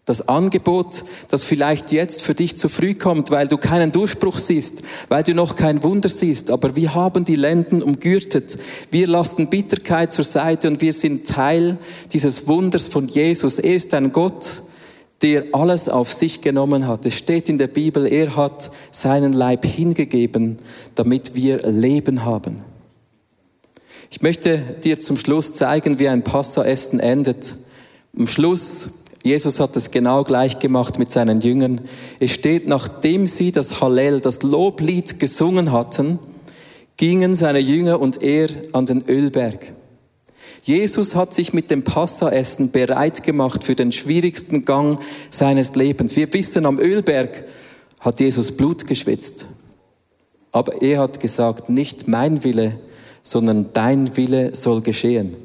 Das 0.06 0.28
Angebot, 0.28 1.06
das 1.30 1.46
vielleicht 1.46 1.94
jetzt 1.94 2.22
für 2.24 2.34
dich 2.34 2.58
zu 2.58 2.68
früh 2.68 2.94
kommt, 2.94 3.32
weil 3.32 3.48
du 3.48 3.58
keinen 3.58 3.94
Durchbruch 3.94 4.38
siehst, 4.38 4.82
weil 5.08 5.24
du 5.24 5.34
noch 5.34 5.56
kein 5.56 5.82
Wunder 5.82 6.10
siehst. 6.10 6.52
Aber 6.52 6.76
wir 6.76 6.94
haben 6.94 7.24
die 7.24 7.36
Lenden 7.36 7.82
umgürtet. 7.82 8.58
Wir 8.92 9.08
lassen 9.08 9.50
Bitterkeit 9.50 10.12
zur 10.12 10.26
Seite 10.26 10.68
und 10.68 10.82
wir 10.82 10.92
sind 10.92 11.26
Teil 11.28 11.78
dieses 12.12 12.48
Wunders 12.48 12.90
von 12.90 13.08
Jesus. 13.08 13.60
Er 13.60 13.76
ist 13.76 13.94
ein 13.94 14.12
Gott, 14.12 14.64
der 15.22 15.46
alles 15.54 15.88
auf 15.88 16.12
sich 16.12 16.42
genommen 16.42 16.86
hat. 16.86 17.06
Es 17.06 17.18
steht 17.18 17.48
in 17.48 17.58
der 17.58 17.68
Bibel, 17.68 18.06
er 18.06 18.36
hat 18.36 18.72
seinen 18.92 19.32
Leib 19.32 19.66
hingegeben, 19.66 20.58
damit 20.96 21.34
wir 21.34 21.60
Leben 21.60 22.26
haben. 22.26 22.58
Ich 24.12 24.22
möchte 24.22 24.60
dir 24.84 25.00
zum 25.00 25.18
Schluss 25.18 25.54
zeigen, 25.54 25.98
wie 25.98 26.10
ein 26.10 26.26
Passaessen 26.26 27.00
endet. 27.00 27.56
Am 28.18 28.28
Schluss, 28.28 28.90
Jesus 29.24 29.62
hat 29.62 29.76
es 29.78 29.90
genau 29.90 30.26
gleich 30.26 30.60
gemacht 30.60 31.00
mit 31.00 31.10
seinen 31.10 31.40
Jüngern. 31.40 31.82
Es 32.20 32.32
steht, 32.32 32.68
nachdem 32.68 33.26
sie 33.26 33.54
das 33.54 33.80
Hallel, 33.80 34.20
das 34.20 34.44
Loblied 34.44 35.18
gesungen 35.18 35.72
hatten, 35.72 36.20
gingen 36.98 37.36
seine 37.36 37.60
Jünger 37.60 38.02
und 38.02 38.22
er 38.22 38.50
an 38.74 38.86
den 38.86 39.08
Ölberg. 39.08 39.74
Jesus 40.64 41.16
hat 41.16 41.34
sich 41.34 41.54
mit 41.54 41.72
dem 41.72 41.84
Passaessen 41.84 42.72
bereit 42.72 43.24
gemacht 43.24 43.64
für 43.64 43.76
den 43.76 43.92
schwierigsten 43.92 44.66
Gang 44.66 45.00
seines 45.30 45.76
Lebens. 45.76 46.16
Wir 46.16 46.32
wissen, 46.34 46.66
am 46.66 46.80
Ölberg 46.80 47.46
hat 48.02 48.20
Jesus 48.20 48.56
Blut 48.56 48.88
geschwitzt. 48.88 49.48
Aber 50.52 50.82
er 50.82 51.00
hat 51.00 51.20
gesagt, 51.20 51.70
nicht 51.70 52.08
mein 52.08 52.44
Wille, 52.44 52.80
sondern 53.24 53.72
dein 53.74 54.16
Wille 54.18 54.54
soll 54.54 54.82
geschehen. 54.82 55.36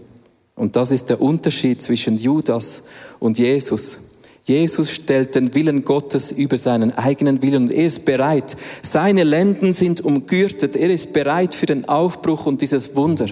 Und 0.58 0.74
das 0.74 0.90
ist 0.90 1.08
der 1.08 1.20
Unterschied 1.20 1.80
zwischen 1.80 2.18
Judas 2.18 2.84
und 3.20 3.38
Jesus. 3.38 3.98
Jesus 4.42 4.90
stellt 4.90 5.34
den 5.34 5.54
Willen 5.54 5.84
Gottes 5.84 6.32
über 6.32 6.58
seinen 6.58 6.96
eigenen 6.96 7.42
Willen 7.42 7.64
und 7.64 7.70
er 7.70 7.86
ist 7.86 8.04
bereit. 8.06 8.56
Seine 8.82 9.22
Lenden 9.22 9.72
sind 9.72 10.00
umgürtet. 10.00 10.74
Er 10.74 10.90
ist 10.90 11.12
bereit 11.12 11.54
für 11.54 11.66
den 11.66 11.86
Aufbruch 11.88 12.46
und 12.46 12.60
dieses 12.60 12.96
Wunder. 12.96 13.26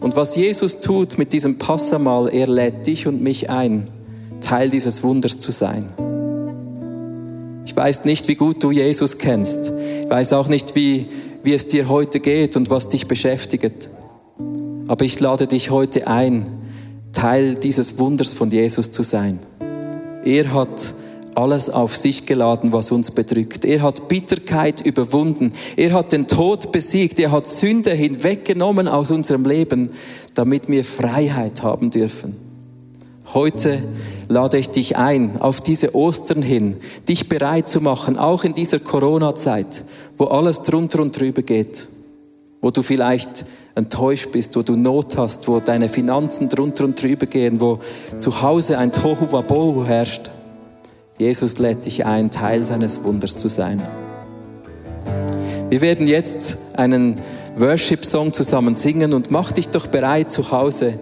Und 0.00 0.16
was 0.16 0.36
Jesus 0.36 0.80
tut 0.80 1.16
mit 1.16 1.32
diesem 1.32 1.58
Passamal, 1.58 2.28
er 2.28 2.48
lädt 2.48 2.86
dich 2.86 3.06
und 3.06 3.22
mich 3.22 3.48
ein, 3.48 3.86
Teil 4.40 4.68
dieses 4.68 5.02
Wunders 5.02 5.38
zu 5.38 5.52
sein. 5.52 5.86
Ich 7.64 7.74
weiß 7.74 8.04
nicht, 8.04 8.28
wie 8.28 8.34
gut 8.34 8.62
du 8.62 8.72
Jesus 8.72 9.18
kennst. 9.18 9.70
Ich 10.02 10.10
weiß 10.10 10.32
auch 10.32 10.48
nicht, 10.48 10.74
wie, 10.74 11.06
wie 11.44 11.54
es 11.54 11.68
dir 11.68 11.88
heute 11.88 12.18
geht 12.18 12.56
und 12.56 12.68
was 12.68 12.88
dich 12.88 13.06
beschäftigt. 13.06 13.88
Aber 14.88 15.04
ich 15.04 15.20
lade 15.20 15.46
dich 15.46 15.70
heute 15.70 16.06
ein, 16.06 16.46
Teil 17.12 17.54
dieses 17.54 17.98
Wunders 17.98 18.34
von 18.34 18.50
Jesus 18.50 18.90
zu 18.90 19.02
sein. 19.02 19.38
Er 20.24 20.52
hat 20.52 20.94
alles 21.34 21.70
auf 21.70 21.96
sich 21.96 22.26
geladen, 22.26 22.72
was 22.72 22.90
uns 22.90 23.10
bedrückt. 23.10 23.64
Er 23.64 23.82
hat 23.82 24.08
Bitterkeit 24.08 24.84
überwunden. 24.84 25.52
Er 25.76 25.92
hat 25.92 26.12
den 26.12 26.26
Tod 26.26 26.72
besiegt. 26.72 27.18
Er 27.20 27.30
hat 27.30 27.46
Sünde 27.46 27.92
hinweggenommen 27.92 28.88
aus 28.88 29.10
unserem 29.10 29.44
Leben, 29.44 29.90
damit 30.34 30.68
wir 30.68 30.84
Freiheit 30.84 31.62
haben 31.62 31.90
dürfen. 31.90 32.36
Heute 33.34 33.82
lade 34.28 34.56
ich 34.56 34.70
dich 34.70 34.96
ein, 34.96 35.40
auf 35.40 35.60
diese 35.60 35.94
Ostern 35.94 36.40
hin, 36.40 36.76
dich 37.08 37.28
bereit 37.28 37.68
zu 37.68 37.82
machen, 37.82 38.16
auch 38.16 38.42
in 38.42 38.54
dieser 38.54 38.78
Corona-Zeit, 38.78 39.84
wo 40.16 40.24
alles 40.24 40.62
drunter 40.62 41.00
und 41.02 41.18
drüber 41.18 41.42
geht, 41.42 41.88
wo 42.62 42.70
du 42.70 42.82
vielleicht 42.82 43.44
enttäuscht 43.78 44.32
bist, 44.32 44.56
wo 44.56 44.62
du 44.62 44.76
Not 44.76 45.16
hast, 45.16 45.46
wo 45.46 45.60
deine 45.60 45.88
Finanzen 45.88 46.48
drunter 46.48 46.84
und 46.84 47.00
drüber 47.00 47.26
gehen, 47.26 47.60
wo 47.60 47.78
zu 48.18 48.42
Hause 48.42 48.76
ein 48.76 48.92
Tohu 48.92 49.30
Wabohu 49.30 49.86
herrscht. 49.86 50.30
Jesus 51.16 51.58
lädt 51.58 51.86
dich 51.86 52.04
ein, 52.04 52.30
Teil 52.30 52.64
seines 52.64 53.04
Wunders 53.04 53.36
zu 53.36 53.48
sein. 53.48 53.80
Wir 55.70 55.80
werden 55.80 56.08
jetzt 56.08 56.58
einen 56.74 57.16
Worship-Song 57.56 58.32
zusammen 58.32 58.74
singen 58.74 59.12
und 59.12 59.30
mach 59.30 59.52
dich 59.52 59.68
doch 59.68 59.86
bereit 59.86 60.32
zu 60.32 60.50
Hause, 60.50 60.94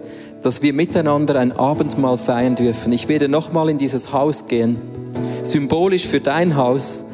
dass 0.43 0.61
wir 0.61 0.73
miteinander 0.73 1.39
ein 1.39 1.51
Abendmahl 1.51 2.17
feiern 2.17 2.55
dürfen. 2.55 2.93
Ich 2.93 3.07
werde 3.07 3.27
nochmal 3.27 3.69
in 3.69 3.79
dieses 3.79 4.13
Haus 4.13 4.47
gehen, 4.47 4.77
symbolisch 5.41 6.05
für 6.05 6.19
dein 6.19 6.55
Haus 6.55 7.05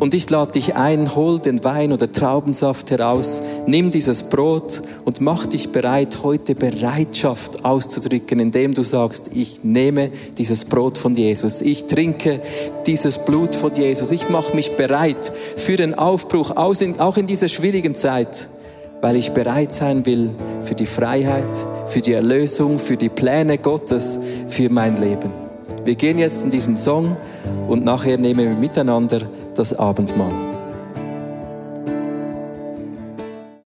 und 0.00 0.14
ich 0.14 0.28
lade 0.30 0.52
dich 0.52 0.74
ein, 0.76 1.14
hol 1.14 1.38
den 1.38 1.62
Wein 1.62 1.92
oder 1.92 2.10
Traubensaft 2.10 2.90
heraus, 2.90 3.42
nimm 3.66 3.90
dieses 3.90 4.24
Brot 4.24 4.80
und 5.04 5.20
mach 5.20 5.46
dich 5.46 5.72
bereit, 5.72 6.18
heute 6.22 6.54
Bereitschaft 6.54 7.66
auszudrücken, 7.66 8.40
indem 8.40 8.72
du 8.72 8.82
sagst, 8.82 9.30
ich 9.34 9.62
nehme 9.62 10.10
dieses 10.38 10.64
Brot 10.64 10.96
von 10.96 11.14
Jesus, 11.14 11.60
ich 11.60 11.84
trinke 11.84 12.40
dieses 12.86 13.18
Blut 13.18 13.54
von 13.54 13.76
Jesus, 13.76 14.10
ich 14.10 14.30
mache 14.30 14.56
mich 14.56 14.74
bereit 14.76 15.32
für 15.56 15.76
den 15.76 15.94
Aufbruch, 15.94 16.56
auch 16.56 17.16
in 17.18 17.26
dieser 17.26 17.48
schwierigen 17.48 17.94
Zeit, 17.94 18.48
weil 19.02 19.16
ich 19.16 19.32
bereit 19.32 19.74
sein 19.74 20.06
will 20.06 20.30
für 20.64 20.74
die 20.74 20.86
Freiheit, 20.86 21.66
für 21.86 22.00
die 22.00 22.14
Erlösung, 22.14 22.78
für 22.78 22.96
die 22.96 23.10
Pläne 23.10 23.58
Gottes, 23.58 24.18
für 24.48 24.70
mein 24.70 24.98
Leben. 24.98 25.30
Wir 25.84 25.94
gehen 25.94 26.18
jetzt 26.18 26.42
in 26.42 26.50
diesen 26.50 26.76
Song 26.76 27.16
und 27.68 27.84
nachher 27.84 28.18
nehmen 28.18 28.40
wir 28.40 28.54
miteinander 28.54 29.22
das 29.60 29.78
Abendmahl. 29.78 30.49